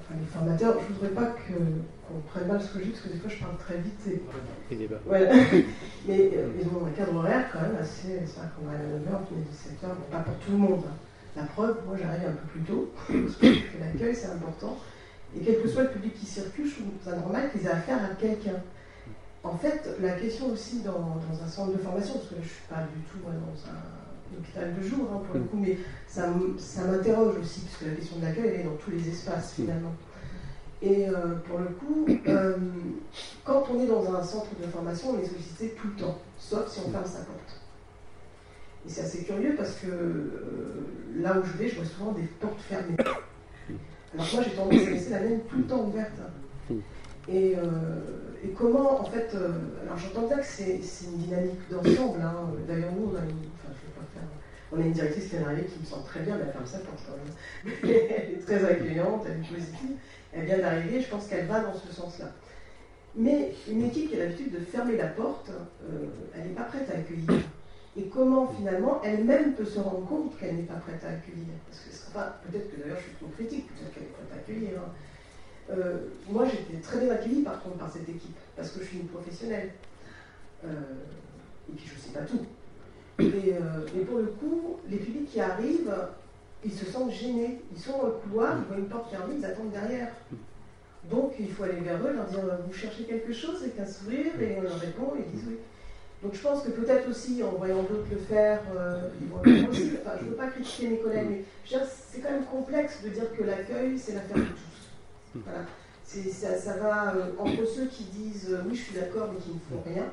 enfin, 0.00 0.18
les 0.18 0.26
formateurs, 0.26 0.76
je 0.80 0.92
ne 0.92 0.98
voudrais 0.98 1.14
pas 1.14 1.36
qu'on 1.36 2.20
prenne 2.28 2.48
mal 2.48 2.60
ce 2.60 2.72
que 2.72 2.80
je 2.80 2.84
dis, 2.84 2.90
parce 2.90 3.02
que 3.02 3.08
des 3.12 3.18
fois 3.18 3.30
je 3.30 3.38
parle 3.38 3.56
très 3.56 3.76
vite. 3.78 4.00
Et... 4.08 4.22
Mais 6.08 6.30
ils 6.60 6.66
ont 6.66 6.86
un 6.86 6.90
cadre 6.90 7.14
horaire 7.16 7.46
quand 7.52 7.60
même 7.60 7.76
assez. 7.80 8.20
C'est 8.26 8.40
vrai 8.40 8.48
qu'on 8.56 8.66
va 8.66 8.72
à 8.72 8.78
9h, 8.78 9.20
on 9.30 9.38
est 9.38 9.86
17h, 9.86 9.94
pas 10.10 10.18
pour 10.18 10.34
tout 10.36 10.52
le 10.52 10.58
monde. 10.58 10.82
Hein. 10.86 10.94
La 11.36 11.44
preuve, 11.44 11.76
moi 11.86 11.96
j'arrive 12.00 12.28
un 12.28 12.32
peu 12.32 12.48
plus 12.48 12.62
tôt, 12.62 12.90
parce 13.06 13.36
que 13.36 13.46
l'accueil 13.78 14.14
c'est 14.14 14.30
important. 14.30 14.76
Et 15.36 15.40
quel 15.40 15.62
que 15.62 15.68
soit 15.68 15.84
le 15.84 15.90
public 15.90 16.14
qui 16.14 16.26
circule, 16.26 16.66
je 16.66 16.74
trouve 16.74 16.90
ça 17.04 17.14
normal 17.14 17.50
qu'ils 17.52 17.66
aient 17.66 17.70
affaire 17.70 17.98
à 18.04 18.14
quelqu'un. 18.14 18.60
En 19.44 19.56
fait, 19.56 19.88
la 20.00 20.12
question 20.12 20.50
aussi 20.52 20.80
dans, 20.80 21.18
un 21.42 21.48
centre 21.48 21.72
de 21.72 21.78
formation, 21.78 22.14
parce 22.14 22.26
que 22.26 22.34
là 22.34 22.40
je 22.42 22.48
ne 22.48 22.52
suis 22.52 22.66
pas 22.68 22.82
du 22.82 23.00
tout 23.02 23.18
dans 23.24 23.30
un 23.70 23.99
hôpital 24.38 24.74
de 24.74 24.82
jour 24.82 25.08
hein, 25.12 25.20
pour 25.26 25.34
le 25.34 25.40
mm. 25.40 25.48
coup, 25.48 25.56
mais 25.58 25.78
ça, 26.06 26.28
ça 26.58 26.84
m'interroge 26.84 27.36
aussi, 27.40 27.60
parce 27.60 27.76
que 27.76 27.84
la 27.86 27.92
question 27.92 28.16
de 28.18 28.24
l'accueil 28.24 28.44
elle 28.46 28.60
est 28.60 28.64
dans 28.64 28.76
tous 28.76 28.90
les 28.90 29.08
espaces 29.08 29.52
mm. 29.52 29.62
finalement. 29.62 29.92
Et 30.82 31.08
euh, 31.08 31.34
pour 31.46 31.58
le 31.58 31.66
coup, 31.66 32.06
euh, 32.26 32.56
quand 33.44 33.64
on 33.70 33.80
est 33.80 33.86
dans 33.86 34.14
un 34.14 34.22
centre 34.22 34.48
de 34.58 34.66
formation, 34.66 35.10
on 35.10 35.22
est 35.22 35.26
sollicité 35.26 35.76
tout 35.80 35.88
le 35.88 36.02
temps, 36.02 36.18
sauf 36.38 36.68
si 36.68 36.80
on 36.86 36.90
ferme 36.90 37.04
sa 37.04 37.18
porte. 37.18 37.60
Et 38.86 38.88
c'est 38.88 39.02
assez 39.02 39.24
curieux 39.24 39.54
parce 39.56 39.74
que 39.74 39.86
euh, 39.88 41.18
là 41.18 41.38
où 41.38 41.44
je 41.44 41.58
vais, 41.58 41.68
je 41.68 41.76
vois 41.76 41.84
souvent 41.84 42.12
des 42.12 42.22
portes 42.40 42.60
fermées. 42.62 42.96
Alors 42.98 44.26
moi, 44.32 44.42
j'ai 44.42 44.50
tendance 44.52 44.86
à 44.86 44.90
laisser 44.90 45.10
la 45.10 45.20
mienne 45.20 45.40
tout 45.50 45.58
le 45.58 45.64
temps 45.64 45.84
ouverte. 45.84 46.18
Et, 47.28 47.56
et 48.42 48.48
comment, 48.56 49.02
en 49.02 49.04
fait, 49.04 49.36
alors 49.84 49.98
j'entends 49.98 50.26
bien 50.26 50.38
que 50.38 50.44
c'est 50.44 50.80
une 51.04 51.18
dynamique 51.18 51.60
d'ensemble. 51.70 52.20
Hein. 52.22 52.34
D'ailleurs, 52.66 52.90
nous, 52.92 53.12
on 53.12 53.16
a 53.16 53.20
une, 53.20 53.36
enfin, 53.54 53.72
je 53.72 53.89
pas 54.14 54.20
on 54.72 54.80
a 54.80 54.84
une 54.84 54.92
directrice 54.92 55.28
qui 55.28 55.36
est 55.36 55.40
arrivée 55.40 55.64
qui 55.64 55.80
me 55.80 55.84
sent 55.84 56.02
très 56.06 56.20
bien, 56.20 56.38
elle 56.40 56.52
ferme 56.52 56.66
sa 56.66 56.78
porte 56.78 57.00
quand 57.04 57.16
même. 57.16 57.76
elle 57.82 58.34
est 58.34 58.46
très 58.46 58.64
accueillante, 58.64 59.24
elle 59.26 59.40
est 59.40 59.48
positive. 59.48 59.96
Elle 60.32 60.44
vient 60.44 60.58
d'arriver, 60.58 61.00
je 61.00 61.08
pense 61.08 61.26
qu'elle 61.26 61.46
va 61.46 61.60
dans 61.60 61.74
ce 61.74 61.92
sens-là. 61.92 62.26
Mais 63.16 63.52
une 63.68 63.82
équipe 63.82 64.10
qui 64.10 64.14
a 64.14 64.24
l'habitude 64.24 64.52
de 64.52 64.60
fermer 64.60 64.96
la 64.96 65.08
porte, 65.08 65.50
elle 66.36 66.42
n'est 66.42 66.54
pas 66.54 66.62
prête 66.62 66.88
à 66.88 66.98
accueillir 66.98 67.40
et 67.96 68.04
comment 68.04 68.46
finalement 68.46 69.00
elle-même 69.02 69.54
peut 69.54 69.64
se 69.64 69.80
rendre 69.80 70.06
compte 70.06 70.38
qu'elle 70.38 70.54
n'est 70.54 70.62
pas 70.62 70.74
prête 70.74 71.02
à 71.04 71.08
accueillir? 71.08 71.54
Parce 71.68 71.80
que, 71.80 72.08
enfin, 72.08 72.34
peut-être 72.48 72.70
que 72.70 72.80
d'ailleurs 72.80 72.98
je 72.98 73.02
suis 73.02 73.14
trop 73.14 73.26
critique, 73.26 73.66
peut-être 73.66 73.92
qu'elle 73.92 74.04
est 74.04 74.06
prête 74.06 74.32
à 74.32 74.36
accueillir. 74.36 74.78
Hein. 74.78 74.92
Euh, 75.70 75.98
moi 76.28 76.44
j'étais 76.44 76.80
très 76.80 77.00
bien 77.00 77.12
accueillie 77.12 77.42
par 77.42 77.62
contre 77.62 77.78
par 77.78 77.90
cette 77.90 78.08
équipe, 78.08 78.36
parce 78.56 78.70
que 78.70 78.80
je 78.80 78.86
suis 78.86 78.98
une 78.98 79.08
professionnelle. 79.08 79.70
Euh, 80.64 80.68
et 81.68 81.76
puis 81.76 81.88
je 81.88 81.94
ne 81.94 81.98
sais 81.98 82.18
pas 82.18 82.24
tout. 82.24 82.46
Et, 83.20 83.54
euh, 83.54 84.04
pour 84.04 84.18
le 84.18 84.26
coup, 84.26 84.78
les 84.88 84.96
publics 84.96 85.30
qui 85.30 85.40
arrivent, 85.40 85.94
ils 86.64 86.72
se 86.72 86.86
sentent 86.86 87.12
gênés. 87.12 87.60
Ils 87.74 87.80
sont 87.80 87.98
dans 87.98 88.06
le 88.06 88.12
couloir, 88.12 88.56
ils 88.58 88.64
voient 88.68 88.78
une 88.78 88.88
porte 88.88 89.10
fermée, 89.10 89.34
ils 89.38 89.44
attendent 89.44 89.72
derrière. 89.72 90.08
Donc 91.10 91.32
il 91.38 91.50
faut 91.50 91.64
aller 91.64 91.80
vers 91.80 91.98
eux, 92.06 92.12
leur 92.12 92.26
dire 92.26 92.40
Vous 92.66 92.74
cherchez 92.74 93.04
quelque 93.04 93.32
chose 93.32 93.62
avec 93.62 93.78
un 93.78 93.86
sourire, 93.86 94.32
et 94.40 94.56
on 94.58 94.62
leur 94.62 94.78
répond, 94.78 95.14
et 95.16 95.24
ils 95.26 95.32
disent 95.32 95.48
oui. 95.48 95.56
Donc 96.22 96.34
je 96.34 96.40
pense 96.40 96.62
que 96.62 96.70
peut-être 96.70 97.08
aussi, 97.08 97.42
en 97.42 97.52
voyant 97.52 97.82
d'autres 97.82 98.06
le 98.10 98.18
faire, 98.18 98.60
euh, 98.76 99.08
ils 99.20 99.28
vont 99.28 99.68
aussi. 99.70 99.92
Je 100.18 100.24
ne 100.24 100.30
veux 100.30 100.36
pas 100.36 100.48
critiquer 100.48 100.88
mes 100.88 100.98
collègues, 100.98 101.26
mais 101.30 101.44
c'est 101.64 102.20
quand 102.20 102.30
même 102.30 102.44
complexe 102.44 103.02
de 103.02 103.08
dire 103.08 103.34
que 103.34 103.42
l'accueil, 103.42 103.98
c'est 103.98 104.14
l'affaire 104.14 104.36
de 104.36 104.42
tous. 104.42 105.40
Ça, 106.04 106.76
va 106.76 107.14
euh, 107.14 107.30
entre 107.38 107.66
ceux 107.66 107.86
qui 107.86 108.04
disent 108.04 108.48
euh, 108.50 108.62
oui, 108.68 108.74
je 108.74 108.82
suis 108.82 108.94
d'accord, 108.94 109.30
mais 109.32 109.38
qui 109.38 109.50
ne 109.50 109.60
font 109.70 109.82
rien, 109.88 110.04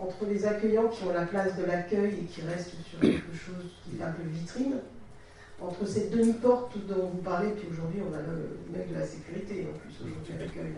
entre 0.00 0.24
les 0.26 0.44
accueillants 0.46 0.88
qui 0.88 1.04
ont 1.04 1.12
la 1.12 1.26
place 1.26 1.56
de 1.56 1.64
l'accueil 1.64 2.14
et 2.22 2.24
qui 2.24 2.40
restent 2.42 2.74
sur 2.88 3.00
quelque 3.00 3.34
chose 3.34 3.70
qui 3.84 3.96
fait 3.96 4.04
un 4.04 4.12
peu 4.12 4.22
vitrine, 4.22 4.76
entre 5.60 5.86
cette 5.86 6.10
demi-porte 6.10 6.76
dont 6.88 7.10
vous 7.12 7.22
parlez, 7.22 7.50
puis 7.50 7.68
aujourd'hui 7.70 8.00
on 8.00 8.14
a 8.14 8.20
le 8.20 8.56
mec 8.72 8.88
de 8.88 8.98
la 8.98 9.06
sécurité 9.06 9.68
en 9.70 9.78
plus 9.78 9.94
aujourd'hui 10.06 10.34
à 10.34 10.38
l'accueil. 10.38 10.72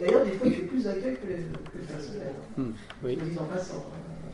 D'ailleurs, 0.00 0.24
des 0.24 0.32
fois, 0.32 0.46
il 0.46 0.54
fait 0.54 0.62
plus 0.62 0.84
d'accueil 0.84 1.16
que, 1.16 1.26
que, 1.26 1.78
le 1.78 1.84
personnel. 1.84 2.32
Mmh, 2.56 2.70
oui. 3.04 3.18
En 3.38 3.44
passant. 3.44 3.84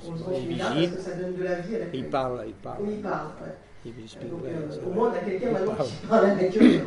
On 0.07 0.13
le 0.13 0.59
parce 0.59 0.91
que 0.91 1.01
ça 1.01 1.17
donne 1.17 1.35
de 1.35 1.43
la 1.43 1.57
vie 1.57 1.75
à 1.75 1.79
l'accueil. 1.81 2.01
Il 2.01 2.09
parle, 2.09 2.45
il 2.47 2.55
parle. 2.55 2.83
Oui, 2.83 2.95
il 2.97 3.03
parle, 3.03 3.27
ouais. 3.43 3.55
Donc, 3.89 4.45
euh, 4.45 4.69
au 4.87 4.91
moins, 4.93 5.11
on 5.11 5.15
a 5.15 5.19
quelqu'un 5.19 5.51
maintenant 5.53 5.75
qui 5.75 6.07
parle 6.07 6.27
avec 6.27 6.57
eux 6.57 6.61
c'est. 6.61 6.79
Vous 6.79 6.87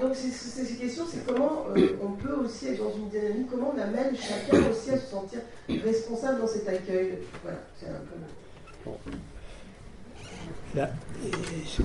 donc 0.00 0.14
ces 0.14 0.76
questions, 0.76 1.04
c'est 1.08 1.26
comment 1.26 1.66
euh, 1.76 1.96
on 2.02 2.12
peut 2.12 2.34
aussi 2.44 2.68
être 2.68 2.78
dans 2.78 2.94
une 2.96 3.08
dynamique, 3.08 3.48
comment 3.50 3.74
on 3.76 3.80
amène 3.80 4.14
chacun 4.16 4.62
aussi 4.70 4.90
à 4.90 4.98
se 4.98 5.10
sentir 5.10 5.40
responsable 5.68 6.40
dans 6.40 6.46
cet 6.46 6.68
accueil. 6.68 7.18
Voilà, 7.42 7.58
c'est 7.78 7.86
un 7.86 7.90
peu. 7.90 8.16
Bon. 8.84 8.96
Là, 10.74 10.90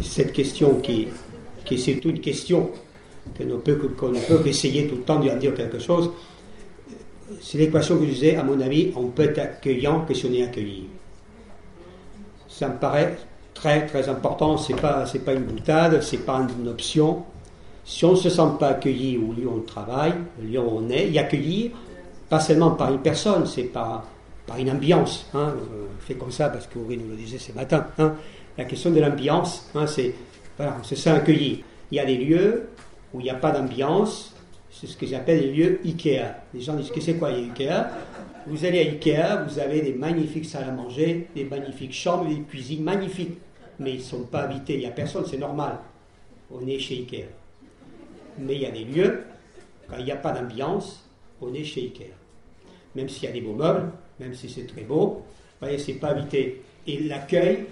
cette 0.02 0.34
question 0.34 0.80
qui, 0.80 1.08
qui 1.66 1.80
c'est 1.80 2.04
une 2.04 2.20
question 2.20 2.72
qu'on 3.38 3.46
ne 3.46 3.56
peut, 3.56 3.76
qu'on 3.76 4.10
ne 4.10 4.20
peut 4.20 4.40
qu'essayer 4.40 4.88
tout 4.88 4.96
le 4.96 5.04
temps 5.04 5.20
d'en 5.20 5.36
dire 5.36 5.54
quelque 5.54 5.80
chose. 5.80 6.12
C'est 7.42 7.58
l'équation 7.58 7.98
que 7.98 8.06
je 8.06 8.12
disais, 8.12 8.36
à 8.36 8.44
mon 8.44 8.60
avis, 8.60 8.92
on 8.96 9.08
peut 9.08 9.24
être 9.24 9.40
accueillant 9.40 10.06
que 10.06 10.14
si 10.14 10.26
on 10.26 10.34
est 10.34 10.44
accueilli. 10.44 10.90
Ça 12.54 12.70
me 12.70 12.78
paraît 12.78 13.18
très 13.56 13.88
très 13.88 14.08
important, 14.10 14.58
c'est 14.58 14.80
pas, 14.80 15.08
c'est 15.08 15.26
pas 15.26 15.34
une 15.34 15.44
boutade, 15.44 16.04
c'est 16.04 16.20
pas 16.24 16.46
une 16.60 16.68
option. 16.68 17.24
Si 17.84 18.06
on 18.06 18.12
ne 18.12 18.16
se 18.16 18.30
sent 18.30 18.48
pas 18.60 18.70
accueilli 18.70 19.18
au 19.18 19.34
lieu 19.34 19.48
où 19.48 19.58
on 19.58 19.62
travaille, 19.62 20.14
au 20.40 20.46
lieu 20.46 20.60
où 20.60 20.78
on 20.78 20.88
est, 20.90 21.10
y 21.10 21.18
accueillir, 21.18 21.72
pas 22.30 22.40
seulement 22.40 22.72
par 22.72 22.94
une 22.94 23.00
personne, 23.00 23.48
c'est 23.48 23.64
par, 23.64 24.04
par 24.46 24.58
une 24.60 24.70
ambiance. 24.70 25.26
Hein. 25.34 25.56
On 25.58 26.02
fait 26.06 26.14
comme 26.14 26.32
ça 26.32 26.50
parce 26.50 26.68
que 26.68 26.78
nous 26.78 26.88
le 26.88 27.16
disait 27.16 27.40
ce 27.40 27.52
matin. 27.54 27.88
Hein. 27.98 28.14
La 28.56 28.66
question 28.66 28.92
de 28.92 29.00
l'ambiance, 29.00 29.68
hein, 29.74 29.88
c'est 29.88 30.14
voilà, 30.56 30.78
on 30.80 30.84
se 30.84 30.96
sent 30.96 31.10
accueilli. 31.10 31.64
Il 31.90 31.98
y 31.98 32.00
a 32.00 32.06
des 32.06 32.18
lieux 32.18 32.70
où 33.16 33.20
il 33.20 33.24
n'y 33.24 33.32
a 33.32 33.36
pas 33.36 33.50
d'ambiance, 33.50 34.36
c'est 34.70 34.86
ce 34.86 34.96
que 34.96 35.08
j'appelle 35.08 35.40
les 35.40 35.52
lieux 35.52 35.80
Ikea. 35.84 36.36
Les 36.54 36.62
gens 36.62 36.76
disent 36.76 36.92
que 36.92 37.02
c'est 37.02 37.16
quoi 37.16 37.30
Ikea? 37.30 37.88
Vous 38.48 38.66
allez 38.66 38.80
à 38.80 38.84
Ikea, 38.84 39.46
vous 39.48 39.60
avez 39.60 39.82
des 39.82 39.94
magnifiques 39.94 40.46
salles 40.46 40.70
à 40.70 40.72
manger, 40.72 41.28
des 41.36 41.46
magnifiques 41.46 41.94
chambres, 41.94 42.28
des 42.28 42.42
cuisines 42.42 42.84
magnifiques, 42.84 43.38
mais 43.80 43.92
ils 43.92 43.98
ne 43.98 44.04
sont 44.04 44.24
pas 44.24 44.42
habités, 44.42 44.74
il 44.74 44.80
n'y 44.80 44.86
a 44.86 44.92
personne, 44.92 45.26
c'est 45.26 45.38
normal. 45.38 45.80
On 46.52 46.66
est 46.68 46.80
chez 46.80 46.96
Ikea. 46.96 47.28
Mais 48.40 48.56
il 48.56 48.62
y 48.62 48.66
a 48.66 48.72
des 48.72 48.84
lieux, 48.84 49.24
quand 49.90 49.98
il 49.98 50.06
n'y 50.06 50.12
a 50.12 50.18
pas 50.18 50.32
d'ambiance, 50.32 51.08
on 51.42 51.54
est 51.54 51.64
chez 51.64 51.82
Ikea. 51.82 52.12
Même 52.96 53.10
s'il 53.10 53.24
y 53.24 53.28
a 53.28 53.32
des 53.32 53.42
beaux 53.42 53.54
meubles, 53.54 53.92
même 54.20 54.34
si 54.34 54.50
c'est 54.50 54.68
très 54.68 54.82
beau, 54.82 55.24
voyez, 55.60 55.78
c'est 55.78 55.94
pas 55.94 56.10
habité. 56.10 56.62
Et 56.86 57.00
l'accueil, 57.00 57.66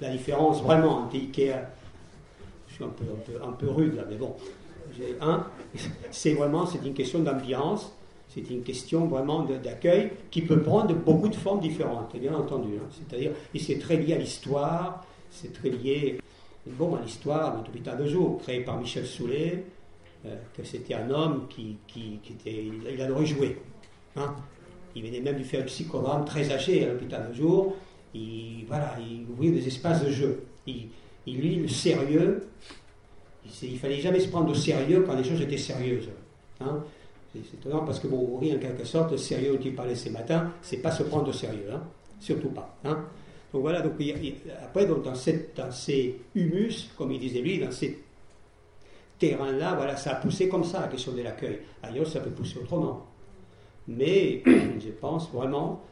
la 0.00 0.10
différence 0.10 0.62
vraiment 0.62 0.98
entre 0.98 1.16
Ikea 1.16 1.54
je 2.74 2.82
suis 2.82 2.84
un 2.84 3.52
peu, 3.52 3.68
rude 3.68 3.94
là, 3.94 4.02
mais 4.08 4.16
bon. 4.16 4.34
Un, 5.20 5.46
c'est 6.10 6.34
vraiment 6.34 6.66
une 6.84 6.94
question 6.94 7.20
d'ambiance, 7.20 7.92
c'est 8.34 8.50
une 8.50 8.62
question 8.62 9.06
vraiment 9.06 9.42
d'accueil 9.44 10.10
qui 10.30 10.42
peut 10.42 10.60
prendre 10.60 10.92
beaucoup 10.92 11.28
de 11.28 11.36
formes 11.36 11.60
différentes, 11.60 12.16
bien 12.16 12.34
entendu. 12.34 12.70
Hein. 12.76 12.88
C'est-à-dire, 12.90 13.30
et 13.54 13.58
c'est 13.60 13.78
très 13.78 13.96
lié 13.96 14.14
à 14.14 14.18
l'histoire, 14.18 15.06
c'est 15.30 15.52
très 15.52 15.70
lié 15.70 16.18
bon, 16.66 16.96
à 16.96 17.00
l'histoire 17.00 17.56
notre 17.56 17.70
hôpital 17.70 17.96
de 17.96 18.06
jour, 18.06 18.40
créé 18.42 18.60
par 18.60 18.78
Michel 18.78 19.06
Soulet, 19.06 19.64
euh, 20.26 20.34
que 20.56 20.64
c'était 20.64 20.94
un 20.94 21.10
homme 21.10 21.46
qui, 21.48 21.76
qui, 21.86 22.18
était, 22.28 22.64
il, 22.64 23.00
adorait 23.00 23.26
jouer. 23.26 23.58
Hein. 24.16 24.34
Il 24.96 25.04
venait 25.04 25.20
même 25.20 25.36
du 25.36 25.44
faire 25.44 25.62
un 25.62 25.66
psychodrame 25.66 26.24
très 26.24 26.50
âgé 26.52 26.84
à 26.84 26.92
l'hôpital 26.92 27.28
de 27.28 27.34
jour. 27.34 27.76
Il, 28.14 28.64
voilà, 28.66 28.96
il 28.98 29.26
ouvrait 29.30 29.50
des 29.50 29.66
espaces 29.66 30.04
de 30.04 30.10
jeu. 30.10 30.44
Il, 30.66 30.88
il 31.26 31.40
lui, 31.40 31.56
le 31.56 31.68
sérieux, 31.68 32.48
il, 33.62 33.72
ne 33.72 33.78
fallait 33.78 34.00
jamais 34.00 34.20
se 34.20 34.28
prendre 34.28 34.50
au 34.50 34.54
sérieux 34.54 35.04
quand 35.06 35.14
les 35.14 35.24
choses 35.24 35.40
étaient 35.40 35.56
sérieuses. 35.56 36.08
Hein. 36.60 36.82
C'est 37.34 37.56
étonnant 37.58 37.84
parce 37.84 37.98
que, 37.98 38.06
bon, 38.06 38.38
oui, 38.40 38.54
en 38.54 38.58
quelque 38.58 38.84
sorte, 38.84 39.10
le 39.10 39.16
sérieux 39.16 39.56
dont 39.56 39.62
il 39.64 39.74
parlait 39.74 39.96
ces 39.96 40.10
matins, 40.10 40.52
c'est 40.62 40.76
pas 40.76 40.92
se 40.92 41.02
prendre 41.02 41.28
au 41.28 41.32
sérieux, 41.32 41.68
hein. 41.72 41.82
surtout 42.20 42.50
pas. 42.50 42.76
Hein. 42.84 43.04
Donc 43.52 43.62
voilà, 43.62 43.80
donc, 43.80 43.92
après, 44.62 44.86
dans, 44.86 45.14
ces 45.70 46.20
humus, 46.34 46.90
comme 46.96 47.12
il 47.12 47.20
disait 47.20 47.40
lui, 47.40 47.58
dans 47.58 47.70
ces 47.70 48.02
terrains-là, 49.18 49.74
voilà, 49.74 49.96
ça 49.96 50.12
a 50.12 50.14
poussé 50.16 50.48
comme 50.48 50.64
ça, 50.64 50.80
la 50.80 50.88
question 50.88 51.12
de 51.12 51.22
l'accueil. 51.22 51.60
Ailleurs, 51.82 52.06
ça 52.06 52.20
peut 52.20 52.30
pousser 52.30 52.58
autrement. 52.58 53.06
Mais 53.88 54.42
je 54.46 54.90
pense 55.00 55.30
vraiment 55.32 55.82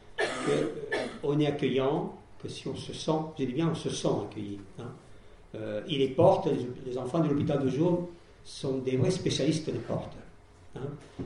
qu'on 1.21 1.39
est 1.39 1.47
accueillant, 1.47 2.13
que 2.41 2.49
si 2.49 2.67
on 2.67 2.75
se 2.75 2.93
sent, 2.93 3.11
j'ai 3.37 3.45
dit 3.45 3.53
bien, 3.53 3.69
on 3.69 3.75
se 3.75 3.89
sent 3.89 4.09
accueilli. 4.29 4.59
Hein. 4.79 4.91
Euh, 5.55 5.81
et 5.87 5.97
les 5.97 6.09
portes, 6.09 6.49
les, 6.85 6.97
enfants 6.97 7.19
de 7.19 7.29
l'hôpital 7.29 7.63
de 7.63 7.69
jour 7.69 8.09
sont 8.43 8.79
des 8.79 8.97
vrais 8.97 9.11
spécialistes 9.11 9.69
des 9.69 9.79
portes. 9.79 10.17
Hein. 10.75 10.79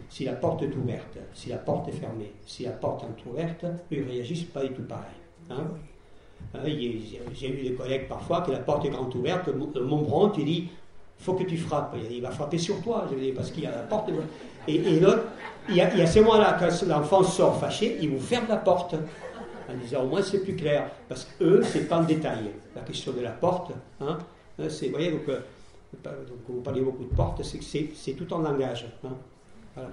Si 0.10 0.26
la 0.26 0.34
porte 0.34 0.64
est 0.64 0.76
ouverte, 0.76 1.18
si 1.34 1.50
la 1.50 1.58
porte 1.58 1.88
est 1.90 1.94
fermée, 1.94 2.34
si 2.46 2.64
la 2.64 2.72
porte 2.72 3.04
est 3.04 3.30
ouverte, 3.30 3.64
eux, 3.64 3.76
ils 3.92 4.04
réagissent 4.04 4.44
pas 4.44 4.64
du 4.64 4.74
tout 4.74 4.84
pareil. 4.84 5.06
Hein. 5.50 5.68
hein 6.54 6.60
j'ai 6.66 7.50
eu 7.50 7.70
des 7.70 7.74
collègues 7.74 8.08
parfois 8.08 8.42
que 8.42 8.52
la 8.52 8.60
porte 8.60 8.86
est 8.86 8.90
grande 8.90 9.14
ouverte, 9.16 9.50
mon 9.50 10.02
bronze, 10.02 10.34
il 10.38 10.46
dit 10.46 10.70
faut 11.20 11.34
que 11.34 11.44
tu 11.44 11.58
frappes. 11.58 11.96
Il 12.12 12.22
va 12.22 12.30
frapper 12.30 12.60
sur 12.60 12.80
toi, 12.82 13.08
parce 13.36 13.52
qu'il 13.52 13.64
y 13.64 13.68
a 13.68 13.72
la 13.72 13.84
porte. 13.84 14.12
Et, 14.68 15.00
l'autre, 15.00 15.24
il 15.68 15.76
y 15.76 15.82
a, 15.82 15.92
il 15.94 16.00
y 16.00 16.02
a 16.02 16.06
ces 16.06 16.22
moments-là, 16.22 16.58
quand 16.60 16.88
l'enfant 16.88 17.24
sort 17.24 17.60
fâché, 17.60 17.98
il 18.02 18.10
vous 18.10 18.20
ferme 18.20 18.46
la 18.50 18.58
porte 18.58 18.96
en 19.70 19.76
disant 19.76 20.04
au 20.04 20.08
moins 20.08 20.22
c'est 20.22 20.40
plus 20.40 20.56
clair, 20.56 20.90
parce 21.10 21.26
que 21.26 21.44
eux, 21.44 21.62
c'est 21.64 21.88
pas 21.88 21.98
en 21.98 22.04
détail. 22.04 22.52
La 22.76 22.82
question 22.82 23.12
de 23.14 23.22
la 23.22 23.32
porte, 23.32 23.72
vous 24.00 24.66
voyez, 24.92 25.12
donc, 25.12 25.28
euh, 25.30 25.40
donc, 26.04 26.40
vous 26.48 26.62
parlez 26.62 26.82
beaucoup 26.82 27.04
de 27.04 27.14
porte, 27.14 27.44
c'est, 27.44 28.14
tout 28.14 28.32
en 28.34 28.40
langage. 28.40 28.88
Voilà. 29.78 29.90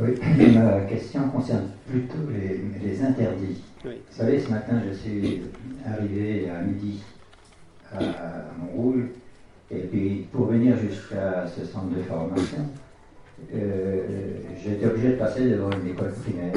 Oui, 0.00 0.52
ma 0.52 0.80
question 0.80 1.28
concerne 1.28 1.68
plutôt 1.88 2.28
les, 2.28 2.60
les 2.84 3.02
interdits. 3.02 3.62
Vous 3.84 3.90
savez, 4.10 4.40
ce 4.40 4.50
matin, 4.50 4.82
je 4.84 4.92
suis 4.92 5.42
arrivé 5.86 6.50
à 6.50 6.60
midi 6.62 7.00
à 7.92 8.00
Montrouge, 8.58 9.04
et 9.70 9.78
puis 9.78 10.26
pour 10.32 10.46
venir 10.46 10.76
jusqu'à 10.76 11.46
ce 11.46 11.64
centre 11.64 11.94
de 11.94 12.02
formation, 12.02 12.66
euh, 13.54 14.38
j'étais 14.60 14.86
obligé 14.86 15.10
de 15.10 15.16
passer 15.16 15.48
devant 15.50 15.70
une 15.70 15.90
école 15.90 16.12
primaire 16.14 16.52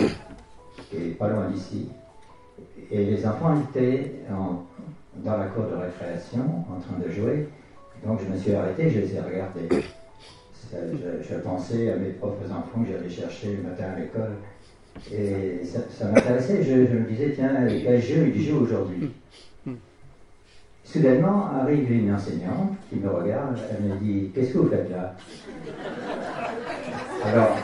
qui 0.90 0.96
est 0.96 1.18
pas 1.20 1.30
loin 1.30 1.52
d'ici. 1.52 1.90
Et 2.90 3.06
les 3.06 3.28
enfants 3.28 3.62
étaient 3.70 4.14
dans 4.32 5.38
la 5.38 5.46
cour 5.46 5.66
de 5.66 5.76
récréation 5.76 6.42
en 6.42 6.80
train 6.80 6.98
de 7.06 7.12
jouer. 7.12 7.48
Donc 8.04 8.20
je 8.26 8.34
me 8.34 8.38
suis 8.40 8.54
arrêté, 8.56 8.90
je 8.90 9.00
les 9.00 9.16
ai 9.16 9.22
regardés. 9.22 9.70
Je, 10.74 11.36
pensais 11.36 11.92
à 11.92 11.96
mes 11.96 12.10
propres 12.10 12.46
enfants 12.52 12.84
que 12.84 12.92
j'allais 12.92 13.10
chercher 13.10 13.58
le 13.58 13.70
matin 13.70 13.86
à 13.96 14.00
l'école. 14.00 14.36
Et 15.14 15.62
ça, 15.64 16.06
m'intéressait, 16.06 16.64
je, 16.64 16.74
me 16.74 17.10
disais, 17.10 17.34
tiens, 17.36 17.54
quel 17.68 18.02
jeu 18.02 18.32
ils 18.36 18.44
jouent 18.44 18.64
aujourd'hui? 18.64 19.12
Soudainement 20.84 21.50
arrive 21.62 21.92
une 21.92 22.14
enseignante 22.14 22.78
qui 22.90 22.96
me 22.96 23.10
regarde, 23.10 23.58
elle 23.70 23.90
me 23.90 23.96
dit 23.98 24.32
Qu'est-ce 24.34 24.54
que 24.54 24.58
vous 24.60 24.70
faites 24.70 24.90
là 24.90 25.16
Alors, 27.26 27.58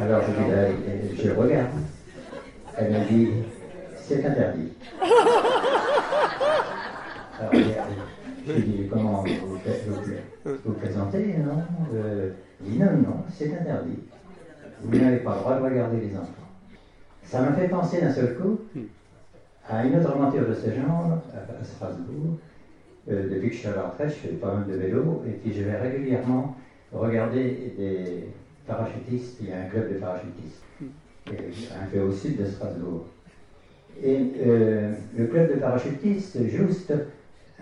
alors 0.00 0.22
je 0.22 0.30
dis 0.32 1.28
ben, 1.28 1.38
regarde. 1.38 1.68
Elle 2.78 2.92
me 2.92 3.04
dit 3.06 3.28
C'est 3.98 4.24
interdit. 4.24 4.72
Alors, 7.38 7.52
je 8.46 8.52
lui 8.52 8.62
dis 8.62 8.88
Comment 8.90 9.22
vous, 9.22 9.58
vous, 10.44 10.54
vous 10.64 10.72
présentez 10.74 11.34
Non 11.38 11.62
euh, 11.94 12.30
dit 12.60 12.78
Non, 12.78 12.92
non, 12.92 13.24
c'est 13.32 13.52
interdit. 13.52 13.98
Vous 14.82 14.98
n'avez 14.98 15.18
pas 15.18 15.34
le 15.34 15.40
droit 15.40 15.58
de 15.58 15.64
regarder 15.64 16.00
les 16.00 16.16
enfants. 16.16 16.32
Ça 17.22 17.40
m'a 17.40 17.52
fait 17.52 17.68
penser 17.68 18.00
d'un 18.00 18.12
seul 18.12 18.36
coup 18.36 18.60
à 19.68 19.84
une 19.84 19.98
autre 19.98 20.10
aventure 20.10 20.48
de 20.48 20.54
ce 20.54 20.70
genre 20.70 21.20
à 21.34 21.64
Strasbourg. 21.64 22.38
Euh, 23.10 23.28
depuis 23.28 23.48
que 23.48 23.54
je 23.54 23.60
suis 23.60 23.68
à 23.68 23.76
la 23.76 23.82
retraite, 23.88 24.10
je 24.10 24.28
fais 24.28 24.34
pas 24.34 24.54
mal 24.54 24.66
de 24.66 24.74
vélo 24.74 25.22
et 25.26 25.32
puis 25.32 25.52
je 25.52 25.62
vais 25.62 25.76
régulièrement 25.76 26.56
regarder 26.92 27.74
des 27.76 28.28
parachutistes. 28.66 29.38
Il 29.40 29.48
y 29.48 29.52
a 29.52 29.60
un 29.60 29.64
club 29.64 29.92
de 29.92 29.98
parachutistes, 29.98 30.62
un 31.28 31.86
peu 31.92 32.00
au 32.00 32.12
sud 32.12 32.36
de 32.36 32.46
Strasbourg. 32.46 33.06
Et 34.02 34.32
euh, 34.44 34.92
le 35.16 35.26
club 35.26 35.54
de 35.54 35.60
parachutistes 35.60 36.46
juste 36.48 36.92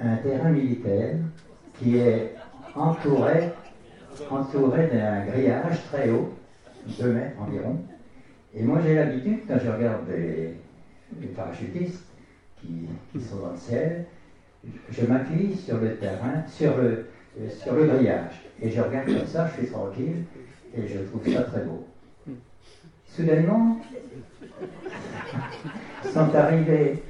un 0.00 0.16
terrain 0.16 0.50
militaire 0.50 1.16
qui 1.78 1.98
est 1.98 2.34
entouré, 2.74 3.50
entouré 4.30 4.88
d'un 4.88 5.26
grillage 5.26 5.84
très 5.90 6.10
haut, 6.10 6.32
2 6.98 7.12
mètres 7.12 7.40
environ. 7.40 7.78
Et 8.54 8.62
moi 8.62 8.80
j'ai 8.84 8.94
l'habitude, 8.94 9.40
quand 9.48 9.58
je 9.62 9.70
regarde 9.70 10.06
des, 10.06 10.54
les 11.20 11.26
parachutistes 11.28 12.04
qui, 12.60 13.20
sont 13.20 13.36
dans 13.36 13.52
le 13.52 13.56
ciel, 13.56 14.04
je 14.90 15.06
m'appuie 15.06 15.54
sur 15.54 15.78
le 15.78 15.96
terrain, 15.96 16.42
sur 16.48 16.76
le, 16.76 17.06
sur 17.50 17.74
le 17.74 17.86
grillage. 17.86 18.42
Et 18.60 18.70
je 18.70 18.80
regarde 18.80 19.06
comme 19.06 19.26
ça, 19.26 19.48
je 19.48 19.62
suis 19.62 19.72
tranquille, 19.72 20.24
et 20.76 20.86
je 20.86 20.98
trouve 21.00 21.32
ça 21.32 21.42
très 21.42 21.62
beau. 21.62 21.86
Soudainement, 23.06 23.78
sont 26.12 26.34
arrivés 26.34 27.02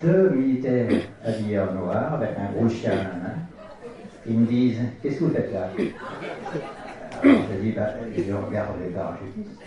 deux 0.00 0.30
militaires 0.30 0.88
habillés 1.24 1.58
en 1.58 1.74
noir, 1.74 2.14
avec 2.14 2.30
un 2.38 2.52
gros 2.52 2.68
chien 2.68 2.92
à 2.92 2.94
la 2.94 3.02
main. 3.02 3.34
Ils 4.26 4.38
me 4.38 4.46
disent 4.46 4.80
Qu'est-ce 5.02 5.18
que 5.18 5.24
vous 5.24 5.30
faites 5.30 5.52
là? 5.52 5.70
Alors 7.22 7.42
je 7.52 7.62
dis 7.62 7.72
bah, 7.72 7.90
Je 8.16 8.32
regarde 8.32 8.76
les 8.82 8.90
parachutistes. 8.90 9.60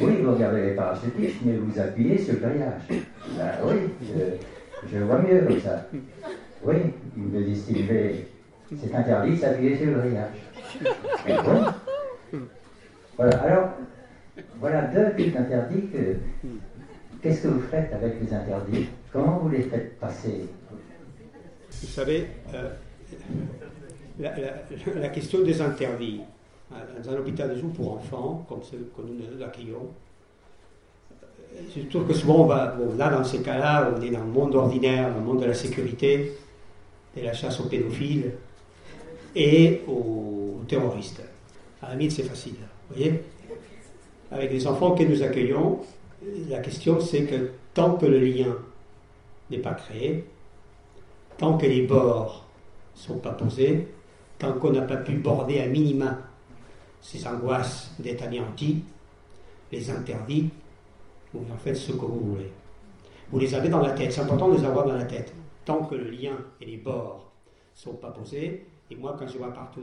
Oui, 0.00 0.22
vous 0.22 0.34
regardez 0.34 0.62
les 0.62 0.74
parachutistes, 0.74 1.40
mais 1.44 1.56
vous 1.56 1.78
appuyez 1.78 2.18
sur 2.18 2.34
le 2.34 2.40
grillage. 2.40 2.82
Ben 2.88 3.52
oui, 3.64 3.76
je, 4.90 4.98
vois 4.98 5.18
mieux 5.18 5.40
comme 5.40 5.60
ça. 5.60 5.86
Oui, 6.62 6.74
il 7.16 7.22
me 7.22 7.42
dit 7.42 7.62
c'est 8.74 8.94
interdit 8.94 9.32
de 9.32 9.36
s'appuyer 9.36 9.76
sur 9.76 9.86
le 9.86 9.94
grillage. 9.94 10.34
Voilà, 13.16 13.36
alors, 13.38 13.68
voilà 14.60 14.82
deux 14.82 15.14
types 15.16 15.34
d'interdits 15.34 15.88
Qu'est-ce 17.26 17.42
que 17.42 17.48
vous 17.48 17.62
faites 17.62 17.92
avec 17.92 18.20
les 18.22 18.32
interdits? 18.32 18.86
Comment 19.12 19.38
vous 19.38 19.48
les 19.48 19.62
faites 19.62 19.98
passer? 19.98 20.46
Vous 20.70 21.88
savez, 21.88 22.28
euh, 22.54 22.70
la 24.20 25.08
question 25.08 25.42
des 25.42 25.60
interdits, 25.60 26.20
dans 26.70 27.10
un 27.10 27.16
hôpital 27.16 27.50
de 27.50 27.56
jour 27.56 27.72
pour 27.72 27.94
enfants, 27.94 28.46
comme 28.48 28.62
celui 28.62 28.84
que 28.84 29.02
nous 29.02 29.42
accueillons. 29.44 29.88
Je 31.76 31.82
trouve 31.88 32.06
que 32.06 32.14
souvent, 32.14 32.44
on 32.44 32.46
va, 32.46 32.76
là, 32.96 33.10
dans 33.10 33.24
ces 33.24 33.40
cas-là, 33.40 33.92
on 33.92 34.00
est 34.00 34.10
dans 34.10 34.20
le 34.20 34.26
monde 34.26 34.54
ordinaire, 34.54 35.10
dans 35.10 35.18
le 35.18 35.24
monde 35.24 35.40
de 35.40 35.46
la 35.46 35.54
sécurité, 35.54 36.32
de 37.16 37.22
la 37.22 37.32
chasse 37.32 37.58
aux 37.58 37.64
pédophiles 37.64 38.34
et 39.34 39.80
aux 39.88 40.60
terroristes. 40.68 41.22
À 41.82 41.88
la 41.88 41.96
limite, 41.96 42.12
c'est 42.12 42.22
facile. 42.22 42.54
Vous 42.88 42.94
voyez? 42.94 43.20
Avec 44.30 44.52
les 44.52 44.64
enfants 44.68 44.92
que 44.92 45.02
nous 45.02 45.24
accueillons, 45.24 45.80
la 46.48 46.60
question, 46.60 47.00
c'est 47.00 47.24
que 47.24 47.50
tant 47.74 47.96
que 47.96 48.06
le 48.06 48.18
lien 48.18 48.56
n'est 49.50 49.58
pas 49.58 49.74
créé, 49.74 50.24
tant 51.38 51.56
que 51.56 51.66
les 51.66 51.86
bords 51.86 52.46
ne 52.94 53.00
sont 53.00 53.18
pas 53.18 53.32
posés, 53.32 53.88
tant 54.38 54.52
qu'on 54.54 54.72
n'a 54.72 54.82
pas 54.82 54.96
pu 54.96 55.16
border 55.16 55.60
à 55.60 55.66
minima 55.66 56.18
ces 57.00 57.26
angoisses 57.26 57.92
d'être 57.98 58.22
anéanties, 58.22 58.82
les 59.70 59.90
interdits, 59.90 60.50
vous 61.32 61.44
en 61.52 61.56
faites 61.56 61.76
ce 61.76 61.92
que 61.92 62.04
vous 62.04 62.20
voulez. 62.20 62.50
Vous 63.30 63.38
les 63.38 63.54
avez 63.54 63.68
dans 63.68 63.80
la 63.80 63.90
tête, 63.90 64.12
c'est 64.12 64.20
important 64.20 64.48
de 64.48 64.56
les 64.56 64.64
avoir 64.64 64.86
dans 64.86 64.94
la 64.94 65.04
tête. 65.04 65.32
Tant 65.64 65.84
que 65.84 65.94
le 65.94 66.10
lien 66.10 66.36
et 66.60 66.64
les 66.64 66.76
bords 66.76 67.30
ne 67.74 67.80
sont 67.80 67.94
pas 67.94 68.10
posés, 68.10 68.66
et 68.90 68.96
moi 68.96 69.16
quand 69.18 69.26
je 69.26 69.38
vois 69.38 69.52
partout 69.52 69.82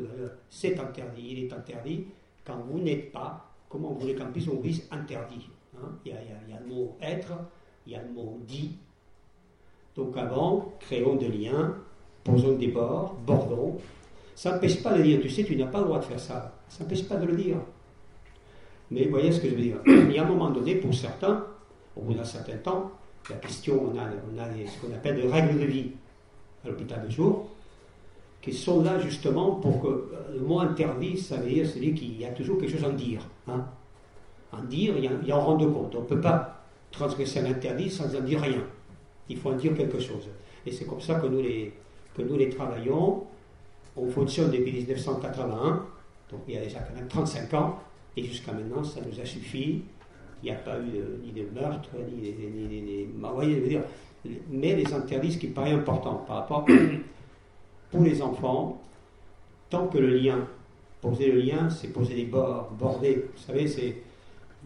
c'est 0.49 0.79
interdit, 0.79 1.27
il 1.31 1.43
est 1.45 1.53
interdit, 1.53 2.07
quand 2.45 2.57
vous 2.69 2.79
n'êtes 2.79 3.11
pas, 3.11 3.49
comment 3.69 3.89
vous 3.89 3.99
voulez 3.99 4.15
qu'en 4.15 4.31
plus 4.31 4.49
on 4.49 4.59
dise 4.59 4.87
interdit? 4.91 5.49
Hein 5.83 5.99
il, 6.05 6.11
y 6.11 6.15
a, 6.15 6.59
le 6.59 6.73
mot 6.73 6.97
être, 7.01 7.31
il 7.85 7.93
y 7.93 7.95
a 7.95 8.01
le 8.01 8.09
mot 8.09 8.39
dit, 8.47 8.77
Donc 9.95 10.17
avant, 10.17 10.73
créons 10.79 11.15
des 11.15 11.29
liens, 11.29 11.75
posons 12.23 12.57
des 12.57 12.67
bords, 12.67 13.15
bordons. 13.25 13.77
Ça 14.35 14.53
n'empêche 14.53 14.81
pas 14.81 14.97
de 14.97 15.03
dire, 15.03 15.21
tu 15.21 15.29
sais, 15.29 15.43
tu 15.43 15.55
n'as 15.55 15.67
pas 15.67 15.79
le 15.79 15.85
droit 15.85 15.99
de 15.99 16.05
faire 16.05 16.19
ça. 16.19 16.53
Ça 16.67 16.83
n'empêche 16.83 17.07
pas 17.07 17.17
de 17.17 17.25
le 17.25 17.35
dire. 17.35 17.57
Mais 18.89 19.05
voyez 19.05 19.31
ce 19.31 19.39
que 19.39 19.49
je 19.49 19.55
veux 19.55 19.61
dire 19.61 19.77
Il 19.85 20.11
y 20.11 20.17
a 20.17 20.23
un 20.23 20.27
moment 20.27 20.49
donné, 20.49 20.75
pour 20.75 20.93
certains, 20.93 21.45
au 21.95 22.01
bout 22.01 22.13
d'un 22.13 22.23
certain 22.23 22.57
temps, 22.57 22.91
la 23.29 23.35
question, 23.37 23.91
on 23.91 23.97
a, 23.97 24.03
on 24.03 24.37
a 24.39 24.45
ce 24.67 24.85
qu'on 24.85 24.93
appelle 24.93 25.15
des 25.15 25.27
règles 25.27 25.59
de 25.59 25.65
vie 25.65 25.91
à 26.63 26.69
l'hôpital 26.69 27.05
de 27.05 27.11
jour, 27.11 27.47
qui 28.41 28.53
sont 28.53 28.83
là 28.83 28.99
justement 28.99 29.55
pour 29.55 29.81
que 29.81 30.11
le 30.33 30.39
mot 30.41 30.59
interdit, 30.59 31.17
ça 31.17 31.37
veut 31.37 31.49
dire, 31.49 31.71
qu'il 31.71 32.19
y 32.19 32.25
a 32.25 32.31
toujours 32.31 32.57
quelque 32.57 32.71
chose 32.71 32.83
à 32.83 32.89
dire. 32.89 33.21
Hein. 33.47 33.65
En 34.53 34.63
dire, 34.63 34.93
a, 34.95 35.35
en 35.35 35.41
rendre 35.41 35.71
compte. 35.71 35.95
On 35.95 36.01
ne 36.01 36.05
peut 36.05 36.21
pas 36.21 36.63
transgresser 36.91 37.39
un 37.39 37.45
interdit 37.45 37.89
sans 37.89 38.15
en 38.15 38.21
dire 38.21 38.41
rien. 38.41 38.63
Il 39.29 39.37
faut 39.37 39.49
en 39.49 39.55
dire 39.55 39.75
quelque 39.75 39.99
chose. 39.99 40.29
Et 40.65 40.71
c'est 40.71 40.85
comme 40.85 41.01
ça 41.01 41.15
que 41.15 41.27
nous 41.27 41.41
les, 41.41 41.73
que 42.15 42.21
nous 42.21 42.37
les 42.37 42.49
travaillons. 42.49 43.23
On 43.95 44.07
fonctionne 44.09 44.51
depuis 44.51 44.71
1981, 44.71 45.85
donc 46.31 46.41
il 46.47 46.55
y 46.55 46.57
a 46.57 46.61
déjà 46.61 46.79
quand 46.79 46.95
même 46.95 47.07
35 47.07 47.53
ans, 47.53 47.79
et 48.17 48.23
jusqu'à 48.23 48.51
maintenant, 48.51 48.83
ça 48.83 49.01
nous 49.01 49.19
a 49.19 49.25
suffi. 49.25 49.83
Il 50.41 50.45
n'y 50.45 50.51
a 50.51 50.55
pas 50.55 50.77
eu 50.79 50.99
ni 51.23 51.31
de 51.31 51.47
meurtre, 51.53 51.89
ni 52.11 52.31
des. 52.31 53.09
Bah, 53.15 53.31
voyez, 53.33 53.61
dire, 53.61 53.81
mais 54.49 54.75
les 54.75 54.93
interdits, 54.93 55.33
ce 55.33 55.37
qui 55.37 55.47
paraît 55.47 55.71
important 55.71 56.15
par 56.27 56.37
rapport 56.37 56.65
pour 57.91 58.01
les 58.01 58.21
enfants, 58.21 58.81
tant 59.69 59.87
que 59.87 59.99
le 59.99 60.17
lien, 60.17 60.39
poser 61.01 61.31
le 61.31 61.39
lien, 61.39 61.69
c'est 61.69 61.89
poser 61.89 62.15
des 62.15 62.25
bords, 62.25 62.71
border. 62.79 63.25
Vous 63.35 63.43
savez, 63.43 63.67
c'est, 63.67 63.97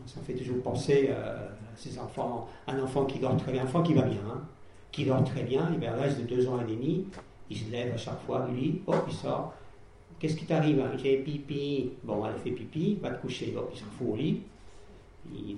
ça 0.08 0.22
fait 0.22 0.34
toujours 0.34 0.62
penser 0.62 1.10
à 1.10 1.50
ces 1.76 2.00
enfants, 2.00 2.48
un 2.68 2.82
enfant 2.82 3.06
qui 3.06 3.20
dort 3.20 3.38
très 3.38 3.52
bien, 3.52 3.62
un 3.62 3.66
enfant 3.66 3.84
qui 3.84 3.94
va 3.94 4.04
bien, 4.04 4.22
hein, 4.28 4.42
qui 4.92 5.06
dort 5.06 5.24
très 5.24 5.44
bien, 5.44 5.72
et 5.74 5.78
vers 5.78 5.96
l'âge 5.96 6.18
de 6.18 6.24
deux 6.24 6.48
ans 6.48 6.60
et 6.62 6.72
demi, 6.72 7.06
il 7.50 7.58
se 7.58 7.72
lève 7.72 7.94
à 7.94 7.98
chaque 7.98 8.20
fois 8.26 8.48
du 8.50 8.56
lit, 8.56 8.82
hop, 8.88 9.06
il 9.08 9.14
sort. 9.14 9.54
Qu'est-ce 10.20 10.36
qui 10.36 10.46
t'arrive 10.46 10.80
hein? 10.80 10.92
J'ai 10.98 11.18
pipi. 11.18 11.92
Bon, 12.04 12.26
elle 12.26 12.34
fait 12.42 12.52
pipi, 12.52 12.98
va 13.02 13.12
te 13.12 13.22
coucher, 13.22 13.54
hop, 13.56 13.70
il 13.74 13.80
s'en 13.80 13.86
fout 13.98 14.08
au 14.14 14.16
lit. 14.16 14.42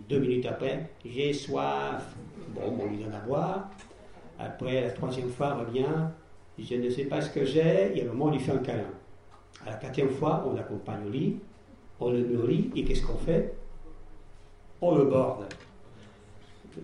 deux 0.09 0.19
minutes 0.19 0.45
après, 0.45 0.89
j'ai 1.05 1.31
soif. 1.31 2.03
Bon, 2.49 2.75
on 2.79 2.89
lui 2.89 2.97
donne 2.97 3.13
à 3.13 3.19
boire. 3.19 3.69
Après, 4.37 4.81
la 4.81 4.91
troisième 4.91 5.29
fois, 5.29 5.55
revient. 5.55 6.09
Je 6.57 6.75
ne 6.75 6.89
sais 6.89 7.05
pas 7.05 7.21
ce 7.21 7.29
que 7.29 7.45
j'ai. 7.45 7.97
Et 7.97 8.01
à 8.01 8.03
un 8.03 8.07
moment, 8.07 8.25
on 8.25 8.31
lui 8.31 8.39
fait 8.39 8.51
un 8.51 8.57
câlin. 8.57 8.91
À 9.65 9.71
la 9.71 9.75
quatrième 9.77 10.09
fois, 10.09 10.45
on 10.45 10.53
l'accompagne 10.53 11.05
au 11.07 11.09
lit. 11.09 11.37
On 11.99 12.11
le 12.11 12.25
nourrit. 12.25 12.69
Et 12.75 12.83
qu'est-ce 12.83 13.05
qu'on 13.05 13.17
fait? 13.17 13.53
On 14.81 14.95
le 14.95 15.05
borde. 15.05 15.45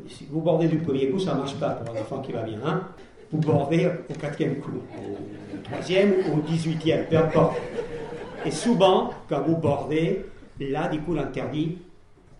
Si 0.09 0.25
vous 0.29 0.41
bordez 0.41 0.67
du 0.67 0.77
premier 0.77 1.09
coup, 1.09 1.19
ça 1.19 1.33
ne 1.33 1.39
marche 1.39 1.55
pas 1.55 1.69
pour 1.69 1.95
un 1.95 1.99
enfant 2.01 2.19
qui 2.21 2.31
va 2.31 2.41
bien. 2.41 2.59
Hein 2.65 2.87
vous 3.31 3.39
bordez 3.39 3.89
au 4.09 4.13
quatrième 4.13 4.59
coup, 4.59 4.71
au 4.71 5.57
troisième 5.63 6.13
ou 6.29 6.37
au 6.37 6.41
dix-huitième, 6.41 7.05
peu 7.07 7.17
importe. 7.17 7.57
Et 8.45 8.51
souvent, 8.51 9.11
quand 9.27 9.41
vous 9.41 9.57
bordez, 9.57 10.25
là, 10.59 10.87
du 10.87 10.99
coup, 10.99 11.13
l'interdit 11.13 11.79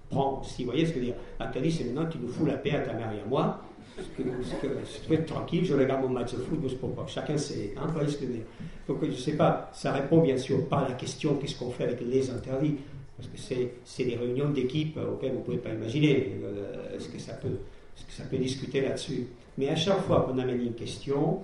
prend 0.09 0.41
aussi. 0.41 0.63
Vous 0.63 0.71
voyez 0.71 0.85
ce 0.85 0.91
que 0.91 0.95
je 0.95 0.99
veux 0.99 1.05
dire? 1.07 1.15
L'interdit, 1.39 1.71
c'est 1.71 1.83
maintenant, 1.85 2.09
tu 2.09 2.17
nous 2.19 2.27
fous 2.27 2.45
la 2.45 2.57
paix 2.57 2.71
à 2.71 2.79
ta 2.79 2.93
mère 2.93 3.11
et 3.11 3.21
à 3.21 3.25
moi. 3.27 3.61
Je 3.97 5.07
peux 5.07 5.13
être 5.13 5.25
tranquille, 5.25 5.65
je 5.65 5.73
regarde 5.73 6.01
mon 6.01 6.09
match 6.09 6.33
de 6.33 6.37
foot, 6.37 6.59
pas. 6.95 7.05
Chacun 7.07 7.37
sait. 7.37 7.73
Hein, 7.77 7.83
vous 7.87 7.93
voyez 7.93 8.09
ce 8.09 8.17
que 8.17 8.21
je 8.23 8.27
veux 8.27 8.33
dire? 8.35 8.45
Donc, 8.87 8.97
je 9.01 9.07
ne 9.07 9.13
sais 9.13 9.33
pas, 9.33 9.69
ça 9.73 9.91
répond 9.93 10.19
bien 10.21 10.37
sûr 10.37 10.67
pas 10.67 10.79
à 10.79 10.89
la 10.89 10.95
question 10.95 11.35
qu'est-ce 11.35 11.57
qu'on 11.57 11.71
fait 11.71 11.85
avec 11.85 12.01
les 12.01 12.29
interdits? 12.29 12.75
Parce 13.17 13.30
que 13.30 13.38
c'est 13.86 14.04
des 14.04 14.15
réunions 14.15 14.49
d'équipe 14.49 14.97
auxquelles 14.97 15.32
vous 15.32 15.39
ne 15.39 15.43
pouvez 15.43 15.58
pas 15.58 15.69
imaginer 15.71 16.36
euh, 16.43 16.99
ce, 16.99 17.08
que 17.08 17.19
ça 17.19 17.34
peut, 17.34 18.38
discuter 18.38 18.82
là-dessus? 18.82 19.28
Mais 19.58 19.69
à 19.69 19.75
chaque 19.75 20.01
fois 20.01 20.21
qu'on 20.21 20.38
amène 20.38 20.62
une 20.62 20.73
question, 20.73 21.41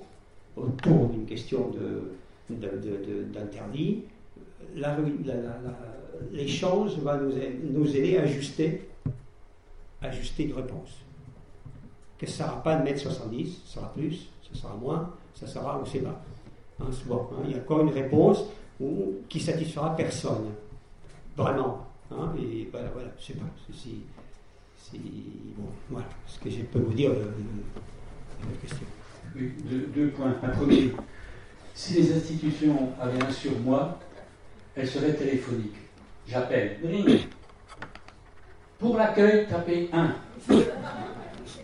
autour 0.57 1.07
d'une 1.07 1.25
question 1.25 1.71
d'interdit, 2.49 4.03
l'échange 6.33 6.97
va 6.99 7.17
nous, 7.17 7.95
aider 7.95 8.17
à 8.17 8.23
ajuster, 8.23 8.89
ajuster 10.01 10.43
une 10.43 10.53
réponse. 10.53 10.97
Que 12.17 12.27
ça 12.27 12.43
ne 12.43 12.49
sera 12.49 12.63
pas 12.63 12.75
de 12.75 12.83
mettre 12.83 12.99
70, 12.99 13.61
ça 13.65 13.75
sera 13.75 13.93
plus, 13.93 14.29
ça 14.51 14.59
sera 14.59 14.75
moins, 14.75 15.13
ça 15.33 15.47
sera, 15.47 15.77
on 15.77 15.81
ne 15.81 15.87
sait 15.87 15.99
pas. 15.99 16.21
Hein, 16.81 16.85
hein, 16.89 17.43
il 17.45 17.51
y 17.51 17.53
a 17.53 17.57
encore 17.57 17.81
une 17.81 17.89
réponse 17.89 18.43
où, 18.79 19.13
qui 19.29 19.39
satisfera 19.39 19.95
personne. 19.95 20.51
Vraiment. 21.41 21.87
Hein, 22.11 22.33
et 22.39 22.67
voilà, 22.71 22.89
voilà, 22.93 23.09
je 23.17 23.33
ne 23.33 23.37
sais 23.37 23.39
pas. 23.39 23.45
Si, 23.73 24.03
bon, 25.57 25.67
voilà 25.89 26.05
ce 26.27 26.39
que 26.39 26.49
je 26.49 26.61
peux 26.63 26.79
vous 26.79 26.93
dire. 26.93 27.11
Euh, 27.11 27.31
oui, 29.35 29.51
deux, 29.95 30.09
points. 30.09 30.35
Un 30.43 30.49
premier, 30.49 30.91
si 31.73 31.93
les 31.95 32.13
institutions 32.13 32.91
avaient 32.99 33.23
un 33.23 33.31
sur 33.31 33.57
moi, 33.59 33.97
elles 34.75 34.87
seraient 34.87 35.13
téléphoniques. 35.13 35.77
J'appelle. 36.27 36.79
Pour 38.77 38.97
l'accueil, 38.97 39.47
tapez 39.47 39.89
1. 39.93 40.15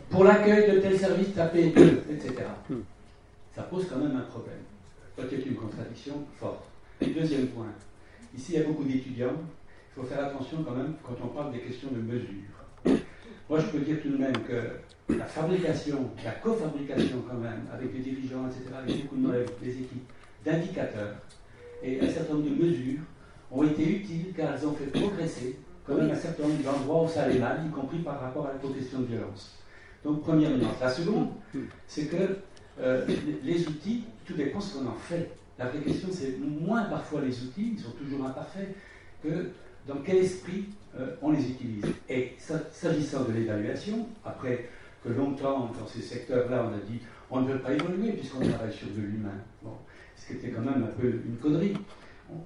Pour 0.10 0.24
l'accueil 0.24 0.72
de 0.72 0.80
tel 0.80 0.98
service, 0.98 1.34
tapez 1.36 1.72
2, 1.72 2.04
etc. 2.12 2.34
Ça 3.56 3.64
pose 3.64 3.86
quand 3.90 3.98
même 3.98 4.16
un 4.16 4.22
problème. 4.22 4.64
Peut-être 5.16 5.46
une 5.46 5.56
contradiction 5.56 6.14
forte. 6.40 6.64
Deuxième 7.02 7.48
point. 7.48 7.74
Ici, 8.36 8.54
il 8.54 8.60
y 8.60 8.64
a 8.64 8.68
beaucoup 8.68 8.84
d'étudiants. 8.84 9.34
Faut 9.98 10.04
faire 10.04 10.26
attention 10.26 10.64
quand 10.64 10.76
même 10.76 10.94
quand 11.04 11.16
on 11.24 11.28
parle 11.30 11.52
des 11.54 11.60
questions 11.60 11.90
de 11.92 12.00
mesure. 12.00 13.02
Moi, 13.50 13.60
je 13.60 13.66
peux 13.68 13.80
dire 13.80 13.98
tout 14.00 14.10
de 14.10 14.18
même 14.18 14.34
que 14.48 15.16
la 15.16 15.26
fabrication, 15.26 16.12
la 16.24 16.32
cofabrication 16.34 17.24
quand 17.28 17.38
même, 17.38 17.66
avec 17.74 17.92
les 17.94 18.00
dirigeants, 18.02 18.46
etc., 18.48 18.76
avec 18.78 19.04
beaucoup 19.04 19.16
de 19.16 19.46
les 19.64 19.72
équipes, 19.72 20.08
d'indicateurs 20.46 21.16
et 21.82 22.00
un 22.00 22.10
certain 22.10 22.36
nombre 22.36 22.46
de 22.46 22.64
mesures 22.64 23.00
ont 23.52 23.64
été 23.64 23.90
utiles 23.90 24.34
car 24.36 24.54
elles 24.54 24.68
ont 24.68 24.74
fait 24.74 24.86
progresser 24.86 25.58
quand 25.86 25.96
même 25.96 26.12
un 26.12 26.16
certain 26.16 26.44
nombre 26.44 26.62
d'endroits 26.62 27.04
où 27.06 27.08
ça 27.08 27.24
allait 27.24 27.40
mal, 27.40 27.66
y 27.66 27.70
compris 27.72 28.00
par 28.00 28.20
rapport 28.22 28.46
à 28.46 28.54
la 28.54 28.74
question 28.74 29.00
de 29.00 29.06
violence. 29.06 29.56
Donc, 30.04 30.22
première 30.22 30.52
nuance. 30.52 30.80
La 30.80 30.90
seconde, 30.90 31.30
c'est 31.88 32.06
que 32.06 32.38
euh, 32.80 33.08
les 33.44 33.68
outils, 33.68 34.04
tout 34.26 34.34
dépend 34.34 34.60
ce 34.60 34.78
qu'on 34.78 34.88
en 34.88 34.94
fait. 34.94 35.32
La 35.58 35.66
vraie 35.70 35.80
question, 35.80 36.10
c'est 36.12 36.38
moins 36.40 36.84
parfois 36.84 37.22
les 37.22 37.42
outils, 37.42 37.74
ils 37.74 37.80
sont 37.80 37.92
toujours 37.92 38.26
imparfaits, 38.26 38.76
que 39.24 39.50
dans 39.88 39.98
quel 40.06 40.18
esprit 40.18 40.66
euh, 41.00 41.16
on 41.22 41.32
les 41.32 41.50
utilise. 41.50 41.86
Et 42.10 42.34
s'agissant 42.72 43.24
de 43.24 43.34
l'évaluation, 43.34 44.08
après 44.26 44.70
que 45.04 45.10
longtemps, 45.10 45.72
dans 45.80 45.88
ces 45.88 46.02
secteurs-là, 46.02 46.70
on 46.70 46.74
a 46.74 46.80
dit 46.80 47.00
on 47.30 47.42
ne 47.42 47.52
veut 47.52 47.60
pas 47.60 47.74
évoluer 47.74 48.14
puisqu'on 48.14 48.40
travaille 48.48 48.74
sur 48.74 48.88
de 48.88 49.02
l'humain. 49.02 49.38
Bon, 49.62 49.74
ce 50.16 50.28
qui 50.28 50.34
était 50.34 50.50
quand 50.50 50.62
même 50.62 50.84
un 50.84 51.02
peu 51.02 51.08
une 51.08 51.38
connerie. 51.38 51.74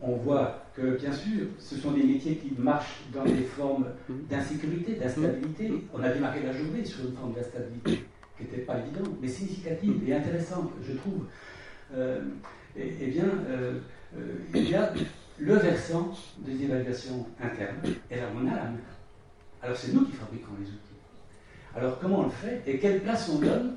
On, 0.04 0.16
voit 0.18 0.64
que, 0.76 0.96
bien 0.98 1.12
sûr, 1.12 1.48
ce 1.58 1.76
sont 1.76 1.92
des 1.92 2.04
métiers 2.04 2.36
qui 2.36 2.54
marchent 2.56 3.02
dans 3.12 3.24
des 3.24 3.42
formes 3.42 3.88
d'insécurité, 4.30 4.94
d'instabilité. 4.94 5.72
On 5.92 6.04
a 6.04 6.10
démarré 6.10 6.44
la 6.44 6.54
journée 6.54 6.86
sur 6.86 7.04
une 7.04 7.16
forme 7.16 7.34
d'instabilité 7.34 8.06
qui 8.38 8.44
n'était 8.44 8.62
pas 8.62 8.78
évidente, 8.78 9.16
mais 9.20 9.28
significative 9.28 10.08
et 10.08 10.14
intéressante, 10.14 10.70
je 10.88 10.94
trouve. 10.94 11.26
Euh, 11.96 12.22
eh 12.78 13.08
bien, 13.08 13.26
euh, 13.50 13.80
il 14.54 14.70
y 14.70 14.76
a 14.76 14.94
le 15.42 15.56
versant 15.56 16.12
des 16.38 16.64
évaluations 16.64 17.26
internes, 17.42 17.82
la 18.12 18.30
main. 18.30 18.72
Alors 19.62 19.76
c'est 19.76 19.92
nous 19.92 20.06
qui 20.06 20.14
fabriquons 20.14 20.52
les 20.60 20.68
outils. 20.68 20.78
Alors 21.76 22.00
comment 22.00 22.20
on 22.20 22.24
le 22.26 22.30
fait 22.30 22.62
et 22.68 22.78
quelle 22.78 23.02
place 23.02 23.28
on 23.30 23.40
donne 23.40 23.76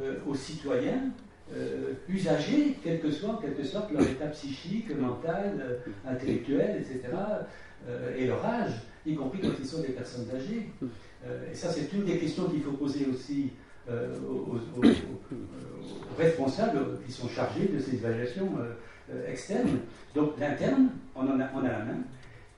euh, 0.00 0.18
aux 0.28 0.34
citoyens 0.34 1.10
euh, 1.52 1.94
usagers, 2.08 2.76
quel 2.84 3.00
que 3.00 3.10
soit 3.10 3.30
en 3.30 3.36
quelque 3.36 3.64
sorte 3.64 3.90
leur 3.90 4.02
état 4.02 4.26
psychique, 4.28 4.96
mental, 4.96 5.58
euh, 5.60 5.76
intellectuel, 6.08 6.80
etc., 6.80 7.16
et 8.14 8.26
leur 8.26 8.44
âge, 8.44 8.72
y 9.06 9.14
compris 9.14 9.40
quand 9.40 9.48
ils 9.58 9.66
sont 9.66 9.80
des 9.80 9.94
personnes 9.94 10.26
âgées. 10.36 10.70
et 11.50 11.54
ça, 11.54 11.70
c'est 11.70 11.90
une 11.94 12.04
des 12.04 12.18
questions 12.18 12.44
qu'il 12.44 12.60
faut 12.60 12.72
poser 12.72 13.06
aussi 13.06 13.52
aux, 13.88 14.58
responsables 16.18 17.00
qui 17.06 17.10
sont 17.10 17.26
chargés 17.26 17.68
de 17.68 17.78
ces 17.78 17.94
évaluations 17.94 18.50
externes. 19.28 19.80
Donc 20.14 20.32
l'interne, 20.38 20.90
on, 21.14 21.22
en 21.22 21.40
a, 21.40 21.48
on 21.54 21.60
a 21.60 21.68
la 21.68 21.78
main, 21.84 21.98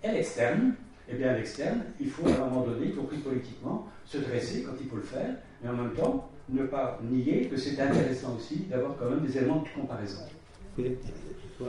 et 0.03 0.09
l'externe, 0.12 0.75
eh 1.09 1.15
bien 1.15 1.33
l'externe, 1.35 1.83
il 2.01 2.09
faut 2.09 2.27
à 2.27 2.45
un 2.45 2.49
moment 2.49 2.67
donné, 2.67 2.87
y 2.87 2.93
compris 2.93 3.19
politiquement, 3.19 3.88
se 4.05 4.19
dresser 4.19 4.62
quand 4.62 4.73
il 4.81 4.88
faut 4.88 4.97
le 4.97 5.03
faire, 5.03 5.35
mais 5.62 5.71
en 5.71 5.75
même 5.75 5.93
temps, 5.93 6.29
ne 6.49 6.65
pas 6.65 6.99
nier 7.03 7.47
que 7.47 7.57
c'est 7.57 7.81
intéressant 7.81 8.37
aussi 8.37 8.65
d'avoir 8.71 8.97
quand 8.97 9.09
même 9.09 9.21
des 9.21 9.37
éléments 9.37 9.62
de 9.62 9.81
comparaison. 9.81 10.23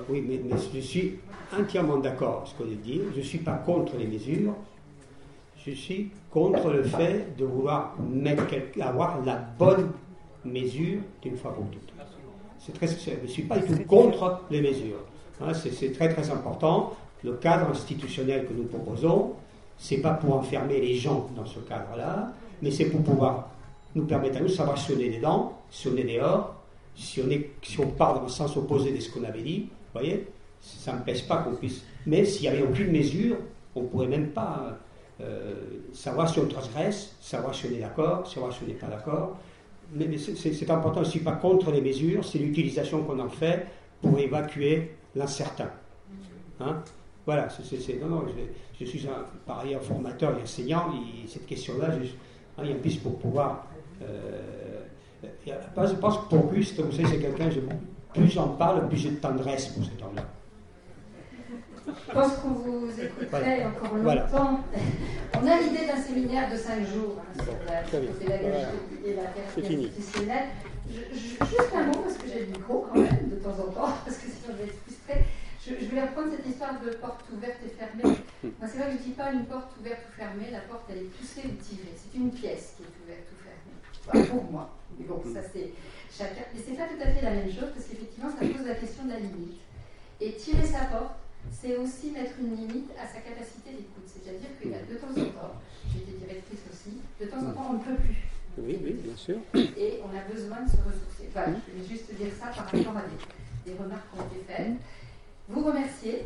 Oui, 0.09 0.25
mais, 0.27 0.41
je 0.73 0.79
suis 0.79 1.19
entièrement 1.57 1.97
d'accord 1.97 2.37
avec 2.37 2.47
ce 2.47 2.55
qu'on 2.55 2.83
dit. 2.83 3.01
Je 3.13 3.19
ne 3.19 3.23
suis 3.23 3.37
pas 3.39 3.55
contre 3.55 3.97
les 3.97 4.07
mesures. 4.07 4.55
Je 5.65 5.71
suis 5.71 6.11
contre 6.29 6.71
le 6.71 6.83
fait 6.83 7.35
de 7.37 7.45
vouloir 7.45 7.95
mettre 8.01 8.45
avoir 8.81 9.23
la 9.23 9.35
bonne 9.35 9.91
mesure 10.43 10.99
d'une 11.21 11.37
fois 11.37 11.53
pour 11.53 11.65
toutes. 11.69 11.92
Très, 12.71 12.87
je 12.87 13.21
ne 13.21 13.27
suis 13.27 13.43
pas 13.43 13.57
du 13.59 13.67
tout 13.67 13.83
contre 13.83 14.41
les 14.49 14.61
mesures. 14.61 15.03
Hein, 15.41 15.53
c'est 15.53 15.91
très 15.91 16.09
très 16.09 16.29
important. 16.29 16.95
Le 17.23 17.33
cadre 17.33 17.69
institutionnel 17.69 18.45
que 18.45 18.53
nous 18.53 18.63
proposons, 18.63 19.33
c'est 19.77 19.97
pas 19.97 20.13
pour 20.13 20.35
enfermer 20.35 20.79
les 20.79 20.95
gens 20.95 21.29
dans 21.35 21.45
ce 21.45 21.59
cadre-là, 21.59 22.31
mais 22.61 22.71
c'est 22.71 22.85
pour 22.85 23.01
pouvoir 23.01 23.49
nous 23.95 24.05
permettent 24.05 24.37
à 24.37 24.39
nous 24.39 24.47
de 24.47 24.51
savoir 24.51 24.77
si 24.77 24.91
on 24.93 24.99
est 24.99 25.09
dedans, 25.09 25.53
si 25.69 25.87
on 25.87 25.95
est 25.95 26.03
dehors, 26.03 26.55
si 26.95 27.21
on, 27.21 27.29
est, 27.29 27.51
si 27.61 27.79
on 27.79 27.87
part 27.87 28.15
dans 28.15 28.23
le 28.23 28.29
sens 28.29 28.55
opposé 28.57 28.91
de 28.91 28.99
ce 28.99 29.11
qu'on 29.11 29.23
avait 29.23 29.41
dit. 29.41 29.69
Vous 29.93 29.99
voyez? 29.99 30.27
Ça 30.61 30.93
ne 30.93 30.99
me 30.99 31.03
pèse 31.03 31.21
pas 31.23 31.37
qu'on 31.37 31.55
puisse. 31.55 31.83
Mais 32.05 32.25
s'il 32.25 32.49
n'y 32.49 32.55
avait 32.55 32.63
aucune 32.63 32.91
mesure, 32.91 33.37
on 33.75 33.81
ne 33.81 33.87
pourrait 33.87 34.07
même 34.07 34.29
pas 34.29 34.77
euh, 35.21 35.53
savoir 35.93 36.29
si 36.29 36.39
on 36.39 36.47
transgresse, 36.47 37.15
savoir 37.21 37.53
si 37.53 37.67
on 37.67 37.75
est 37.75 37.79
d'accord, 37.79 38.25
savoir 38.27 38.53
si 38.53 38.59
on 38.63 38.67
n'est 38.67 38.73
pas 38.73 38.87
d'accord. 38.87 39.37
Mais, 39.95 40.17
c'est 40.17 40.71
important 40.71 41.01
aussi, 41.01 41.19
pas 41.19 41.33
contre 41.33 41.71
les 41.71 41.81
mesures, 41.81 42.25
c'est 42.25 42.39
l'utilisation 42.39 43.03
qu'on 43.03 43.19
en 43.19 43.29
fait 43.29 43.67
pour 44.01 44.17
évacuer 44.19 44.95
l'incertain. 45.15 45.69
Hein? 46.59 46.81
Voilà, 47.25 47.47
je, 47.47 48.85
suis 48.85 49.07
un, 49.07 49.25
par 49.45 49.59
ailleurs 49.59 49.83
formateur 49.83 50.37
et 50.37 50.41
enseignant, 50.41 50.91
et 50.93 51.27
cette 51.27 51.45
question-là, 51.45 51.89
hein, 51.91 52.61
il 52.63 52.69
y 52.69 52.73
a 52.73 52.75
plus 52.75 52.97
pour 52.97 53.17
pouvoir. 53.17 53.67
Euh, 54.01 54.81
je 55.45 55.95
pense 55.95 56.17
que 56.17 56.29
pour 56.29 56.45
Auguste, 56.45 56.79
vous 56.81 56.91
savez, 56.91 57.07
c'est 57.07 57.19
quelqu'un, 57.19 57.49
plus 58.13 58.29
j'en 58.29 58.49
parle, 58.49 58.87
plus 58.89 58.97
j'ai 58.97 59.11
de 59.11 59.15
tendresse 59.15 59.67
pour 59.67 59.83
cet 59.83 60.01
homme-là. 60.01 60.23
Je 61.87 62.13
pense 62.13 62.33
qu'on 62.37 62.49
vous 62.49 62.89
écouterait 62.99 63.65
encore 63.65 63.95
longtemps. 63.95 64.59
On 65.35 65.47
a 65.47 65.59
l'idée 65.59 65.85
d'un 65.85 66.01
séminaire 66.01 66.49
de 66.51 66.57
5 66.57 66.79
jours 66.87 67.17
hein, 67.19 67.43
sur 67.43 67.53
la 67.67 67.81
pédagogie 67.81 68.67
et 69.05 69.13
la 69.15 69.23
perspective 69.23 69.79
institutionnelle. 69.87 70.49
Juste 70.89 71.73
un 71.75 71.85
mot, 71.87 71.99
parce 72.03 72.17
que 72.17 72.27
j'ai 72.27 72.41
le 72.41 72.45
micro 72.47 72.85
quand 72.87 72.99
même, 72.99 73.29
de 73.29 73.35
temps 73.35 73.57
en 73.59 73.71
temps, 73.71 73.93
parce 74.05 74.17
que 74.17 74.27
sinon 74.29 74.53
je 74.53 74.63
vais 74.63 74.69
être 74.69 74.79
frustrée. 74.85 75.23
Je, 75.65 75.85
je, 75.85 75.95
vais 75.95 76.01
reprendre 76.01 76.27
cette 76.35 76.45
histoire 76.45 76.79
de 76.79 76.89
porte 76.91 77.23
ouverte 77.33 77.57
et 77.65 77.69
fermée. 77.69 78.17
c'est 78.43 78.77
vrai 78.77 78.91
que 78.91 78.91
je 78.91 78.97
ne 78.97 79.03
dis 79.03 79.15
pas 79.15 79.31
une 79.31 79.45
porte 79.45 79.71
ouverte 79.79 80.01
ou 80.09 80.15
fermée, 80.15 80.51
la 80.51 80.59
porte 80.59 80.83
elle 80.89 81.07
est 81.07 81.11
poussée 81.17 81.47
ou 81.47 81.55
tirée. 81.63 81.95
C'est 81.95 82.17
une 82.17 82.31
pièce 82.31 82.75
qui 82.75 82.83
est 82.83 82.93
ouverte 83.03 83.27
ou 83.31 84.11
fermée. 84.11 84.27
pour 84.27 84.51
moi. 84.51 84.69
Mais 84.99 85.05
bon, 85.05 85.21
ça 85.33 85.39
c'est 85.51 85.71
chacun. 86.11 86.43
Mais 86.53 86.61
c'est 86.63 86.75
pas 86.75 86.87
tout 86.87 87.01
à 87.01 87.07
fait 87.07 87.23
la 87.23 87.31
même 87.31 87.51
chose 87.51 87.71
parce 87.73 87.87
qu'effectivement 87.87 88.29
ça 88.29 88.45
pose 88.45 88.67
la 88.67 88.75
question 88.75 89.05
de 89.05 89.11
la 89.11 89.19
limite. 89.19 89.59
Et 90.21 90.33
tirer 90.33 90.65
sa 90.65 90.85
porte, 90.85 91.22
c'est 91.51 91.77
aussi 91.77 92.11
mettre 92.11 92.33
une 92.39 92.55
limite 92.55 92.91
à 92.97 93.07
sa 93.07 93.19
capacité 93.19 93.71
d'écoute. 93.71 94.07
C'est-à-dire 94.07 94.49
qu'il 94.61 94.71
y 94.71 94.75
a 94.75 94.81
de 94.81 94.95
temps 94.95 95.11
en 95.11 95.25
temps, 95.31 95.55
j'étais 95.91 96.17
directrice 96.17 96.59
aussi, 96.71 96.97
de 97.19 97.25
temps 97.25 97.37
en 97.37 97.51
temps 97.51 97.67
on 97.71 97.73
ne 97.73 97.79
peut 97.83 98.01
plus. 98.01 98.17
Oui, 98.57 98.77
oui, 98.83 98.93
bien 99.03 99.15
sûr. 99.15 99.37
Et 99.55 99.99
on 100.03 100.15
a 100.15 100.21
besoin 100.31 100.61
de 100.61 100.69
se 100.69 100.77
ressourcer. 100.77 101.29
Voilà, 101.33 101.53
je 101.67 101.73
voulais 101.73 101.87
juste 101.89 102.13
dire 102.13 102.27
ça 102.39 102.47
par 102.47 102.65
rapport 102.65 102.97
à 102.97 103.01
des, 103.01 103.71
des 103.71 103.77
remarques 103.77 104.05
qui 104.13 104.19
ont 104.19 104.25
été 104.27 104.45
faites. 104.47 104.73
Vous 105.49 105.63
remercier. 105.65 106.25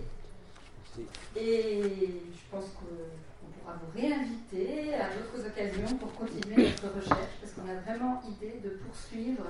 Et 1.35 1.81
je 1.83 2.43
pense 2.51 2.65
qu'on 2.75 3.47
pourra 3.59 3.77
vous 3.79 3.99
réinviter 4.01 4.95
à 4.95 5.09
d'autres 5.13 5.47
occasions 5.47 5.95
pour 5.97 6.11
continuer 6.15 6.69
notre 6.69 6.95
recherche, 6.95 7.33
parce 7.39 7.53
qu'on 7.53 7.69
a 7.69 7.79
vraiment 7.85 8.21
idée 8.27 8.59
de 8.63 8.69
poursuivre, 8.81 9.43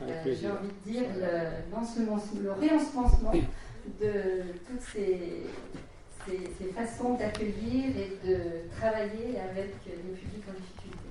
euh, 0.00 0.22
j'ai 0.24 0.48
envie 0.48 0.68
de 0.68 0.90
dire, 0.90 1.02
le, 1.14 2.42
le 2.42 2.52
réensemencement 2.52 3.32
de 4.00 4.42
toutes 4.66 4.80
ces, 4.92 5.46
ces, 6.26 6.72
façons 6.72 7.14
d'accueillir 7.14 7.96
et 7.96 8.26
de 8.26 8.38
travailler 8.78 9.38
avec 9.40 9.74
les 9.86 10.14
publics 10.14 10.44
en 10.48 10.54
difficulté. 10.60 11.02